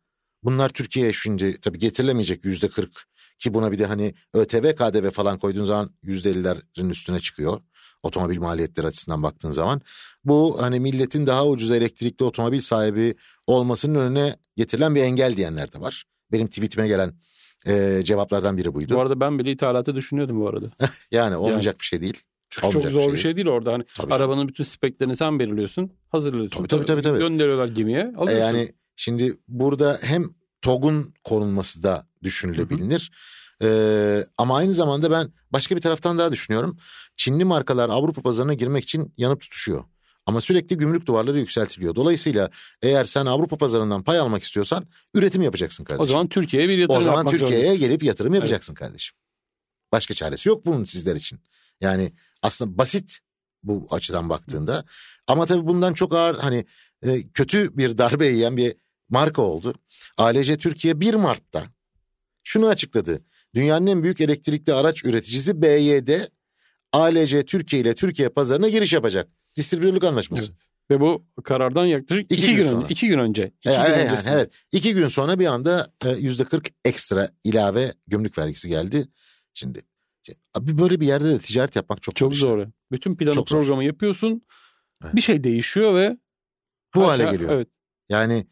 [0.42, 3.04] Bunlar Türkiye'ye şimdi tabii getirilemeyecek yüzde kırk
[3.42, 7.60] ki buna bir de hani ÖTV, KDV falan koyduğun zaman yüzde ellilerin üstüne çıkıyor.
[8.02, 9.80] Otomobil maliyetleri açısından baktığın zaman.
[10.24, 13.14] Bu hani milletin daha ucuz elektrikli otomobil sahibi
[13.46, 16.04] olmasının önüne getirilen bir engel diyenler de var.
[16.32, 17.14] Benim tweetime gelen
[17.66, 18.94] e, cevaplardan biri buydu.
[18.94, 20.66] Bu arada ben bile ithalatı düşünüyordum bu arada.
[21.10, 22.22] Yani olmayacak bir şey değil.
[22.50, 23.72] Çünkü çok Olmayacak zor bir bir şey şey değil orada.
[23.72, 25.92] Hani Tabii arabanın bütün speklerini sen belirliyorsun.
[26.08, 26.58] Hazırlıyorsun.
[26.58, 27.18] Tabii, tabii, tabii, tabii.
[27.18, 27.98] Gönderiyorlar gemiye.
[27.98, 28.46] E, Alıyorsun.
[28.46, 33.10] Yani şimdi burada hem TOG'un korunması da düşünülebilir.
[33.62, 36.76] Ee, ama aynı zamanda ben başka bir taraftan daha düşünüyorum.
[37.16, 39.84] Çinli markalar Avrupa pazarına girmek için yanıp tutuşuyor.
[40.26, 41.94] Ama sürekli gümrük duvarları yükseltiliyor.
[41.94, 42.50] Dolayısıyla
[42.82, 46.04] eğer sen Avrupa pazarından pay almak istiyorsan üretim yapacaksın kardeşim.
[46.04, 47.80] o zaman Türkiye'ye bir yatırım O zaman Türkiye'ye zorundasın.
[47.88, 49.16] gelip yatırım yapacaksın kardeşim.
[49.92, 51.40] Başka çaresi yok bunun sizler için.
[51.80, 52.12] Yani
[52.42, 53.18] aslında basit
[53.62, 54.84] bu açıdan baktığında.
[55.26, 56.66] Ama tabii bundan çok ağır hani
[57.02, 58.74] e, kötü bir darbe yiyen bir
[59.08, 59.74] marka oldu.
[60.18, 61.64] ALC Türkiye 1 Mart'ta
[62.44, 63.24] şunu açıkladı.
[63.54, 66.08] Dünyanın en büyük elektrikli araç üreticisi BYD
[66.92, 69.28] ALC Türkiye ile Türkiye pazarına giriş yapacak.
[69.56, 70.44] Distribütörlük anlaşması.
[70.50, 70.60] Evet.
[70.90, 72.86] Ve bu karardan yaklaşık İki iki, gün gün, önce.
[72.90, 73.52] iki gün önce.
[73.60, 74.52] İki E, gün e, yani evet.
[74.72, 79.08] İki gün sonra bir anda e, yüzde 40 ekstra ilave gümrük vergisi geldi.
[79.54, 79.80] Şimdi
[80.22, 82.48] şey, abi böyle bir yerde de ticaret yapmak çok Çok zor.
[82.50, 82.58] zor.
[82.58, 82.72] ya.
[82.92, 83.58] Bütün planı Çok zor.
[83.60, 84.42] programı yapıyorsun.
[85.04, 85.14] Evet.
[85.14, 86.16] Bir şey değişiyor ve
[86.94, 87.50] Bu hale geliyor.
[87.52, 87.68] Evet.
[88.08, 88.46] Yani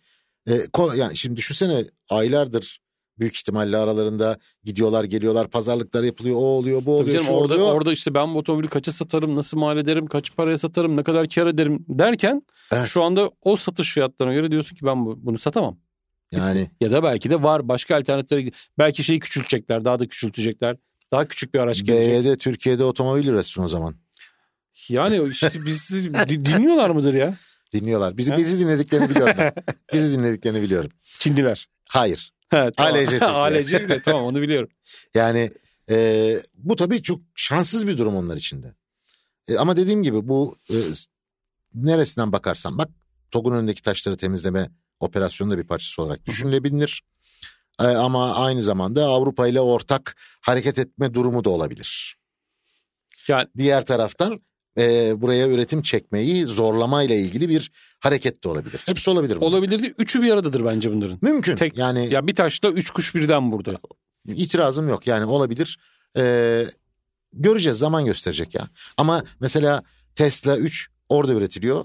[0.48, 0.60] e,
[0.96, 2.80] yani şimdi düşünsene aylardır
[3.20, 7.54] büyük ihtimalle aralarında gidiyorlar geliyorlar pazarlıklar yapılıyor o oluyor bu Tabii oluyor canım, şu orada
[7.54, 7.72] oluyor.
[7.74, 11.28] orada işte ben bu otomobili kaça satarım, nasıl mal ederim, kaç paraya satarım, ne kadar
[11.28, 12.42] kar ederim derken
[12.72, 12.86] Evet.
[12.88, 15.78] şu anda o satış fiyatlarına göre diyorsun ki ben bu- bunu satamam.
[16.32, 20.76] Yani Ya da belki de var başka alternatifleri belki şeyi küçültecekler, daha da küçültecekler.
[21.12, 22.24] Daha küçük bir araç gelecek.
[22.24, 23.94] BYD Türkiye'de otomobil üretsin o zaman.
[24.88, 27.34] Yani işte bizi di- dinliyorlar mıdır ya?
[27.72, 28.16] Dinliyorlar.
[28.16, 29.52] Bizi bizi dinlediklerini biliyorum ben.
[29.92, 30.90] bizi dinlediklerini biliyorum.
[31.04, 31.68] Çinliler.
[31.88, 32.32] Hayır.
[32.50, 32.94] Ha, tamam.
[33.06, 33.30] Türkiye.
[33.30, 34.68] ALC bile, tamam onu biliyorum.
[35.14, 35.50] Yani
[35.90, 38.74] e, bu tabii çok şanssız bir durum onlar için de.
[39.48, 40.74] E, ama dediğim gibi bu e,
[41.74, 42.88] neresinden bakarsan bak
[43.30, 44.70] TOG'un önündeki taşları temizleme
[45.00, 47.02] operasyonu da bir parçası olarak düşünülebilir.
[47.80, 52.16] E, ama aynı zamanda Avrupa ile ortak hareket etme durumu da olabilir.
[53.28, 54.40] Yani Diğer taraftan
[54.78, 58.80] e, buraya üretim çekmeyi zorlamayla ilgili bir hareket de olabilir.
[58.86, 59.36] Hepsi olabilir.
[59.36, 59.46] bunun.
[59.46, 59.94] olabilirdi.
[59.98, 61.18] Üçü bir aradadır bence bunların.
[61.22, 61.56] Mümkün.
[61.56, 63.78] Tek- yani Ya bir taşla üç kuş birden burada.
[64.28, 65.78] İtirazım yok yani olabilir.
[66.16, 66.66] Ee,
[67.32, 68.68] göreceğiz zaman gösterecek ya.
[68.96, 69.82] Ama mesela
[70.14, 71.84] Tesla 3 orada üretiliyor.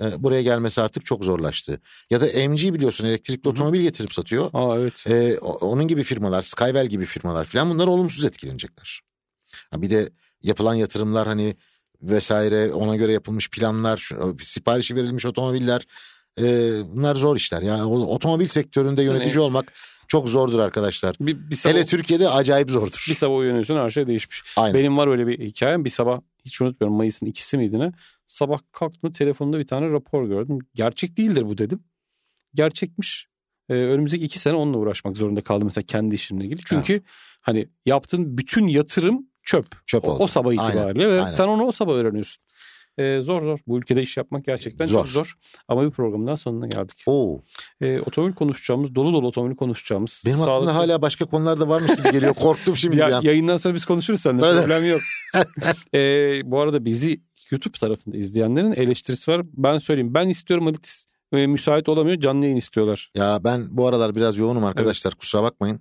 [0.00, 1.80] Ee, buraya gelmesi artık çok zorlaştı.
[2.10, 4.50] Ya da MG biliyorsun elektrikli Hı otomobil getirip satıyor.
[4.52, 5.04] Aa evet.
[5.42, 9.00] O- onun gibi firmalar Skywell gibi firmalar falan bunlar olumsuz etkilenecekler.
[9.70, 10.10] Ha, bir de
[10.42, 11.56] yapılan yatırımlar hani
[12.02, 14.10] vesaire ona göre yapılmış planlar
[14.42, 15.86] siparişi verilmiş otomobiller
[16.40, 17.62] ee, bunlar zor işler.
[17.62, 19.72] Yani otomobil sektöründe yönetici Yani- olmak
[20.08, 21.16] çok zordur arkadaşlar.
[21.20, 23.06] Bir, bir sabah, Hele Türkiye'de acayip zordur.
[23.08, 24.42] bir sabah uyanıyorsun her şey değişmiş.
[24.56, 24.74] Aynen.
[24.80, 25.84] Benim var öyle bir hikayem.
[25.84, 27.92] Bir sabah hiç unutmuyorum Mayıs'ın ikisi miydi ne?
[28.26, 30.58] Sabah kalktım telefonda bir tane rapor gördüm.
[30.74, 31.80] Gerçek değildir bu dedim.
[32.54, 33.26] Gerçekmiş.
[33.68, 36.60] Ee, önümüzdeki iki sene onunla uğraşmak zorunda kaldım mesela kendi işimle ilgili.
[36.64, 37.02] Çünkü
[37.40, 39.66] hani yaptığın bütün yatırım çöp.
[39.86, 40.22] Çöp O, oldu.
[40.22, 41.34] o sabah Aynen, itibariyle ve aynen.
[41.34, 42.42] sen onu o sabah öğreniyorsun.
[42.98, 43.58] Ee, zor zor.
[43.66, 45.24] Bu ülkede iş yapmak gerçekten çok Zor.
[45.24, 45.34] zor.
[45.68, 47.02] Ama bir programın daha sonuna geldik.
[47.06, 47.40] Oo.
[47.80, 50.22] Ee, otomobil konuşacağımız, dolu dolu otomobil konuşacağımız.
[50.26, 52.34] Benim aklımda sağlıklı- hala başka konular da varmış gibi geliyor.
[52.34, 53.22] Korktum şimdi ya, an.
[53.22, 54.40] yayından sonra biz konuşuruz seninle.
[54.40, 54.60] Tabii.
[54.60, 55.00] Problem yok.
[55.94, 57.20] Ee, bu arada bizi
[57.50, 59.42] YouTube tarafında izleyenlerin eleştirisi var.
[59.52, 60.14] Ben söyleyeyim.
[60.14, 62.20] Ben istiyorum Halit e, müsait olamıyor.
[62.20, 63.10] Canlı yayın istiyorlar.
[63.16, 65.14] Ya ben bu aralar biraz yoğunum arkadaşlar.
[65.14, 65.80] Kusura bakmayın.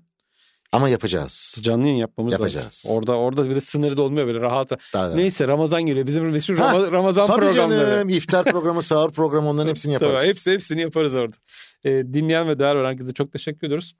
[0.75, 1.55] Ama yapacağız.
[1.61, 2.65] Canlı yayın yapmamız Yapacağız.
[2.65, 2.91] lazım.
[2.91, 4.71] Orada orada bir de sınırı da olmuyor böyle rahat.
[4.93, 5.09] Daha.
[5.15, 6.07] Neyse Ramazan geliyor.
[6.07, 7.85] Bizim meşhur Ha, Rama- Ramazan Tabii programları.
[7.91, 8.09] canım.
[8.09, 10.19] iftar programı, sahur programı onların hepsini yaparız.
[10.19, 11.35] Tabii, hepsi hepsini yaparız orada.
[11.85, 13.93] Ee, dinleyen ve değer veren herkese çok teşekkür ediyoruz.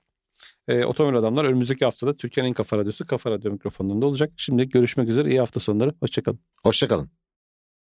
[0.68, 4.30] Ee, Otomobil Adamlar önümüzdeki haftada Türkiye'nin en kafa radyosu Kafa Radyo mikrofonlarında olacak.
[4.36, 5.30] Şimdi görüşmek üzere.
[5.30, 5.94] İyi hafta sonları.
[6.00, 6.40] Hoşçakalın.
[6.62, 7.10] Hoşçakalın.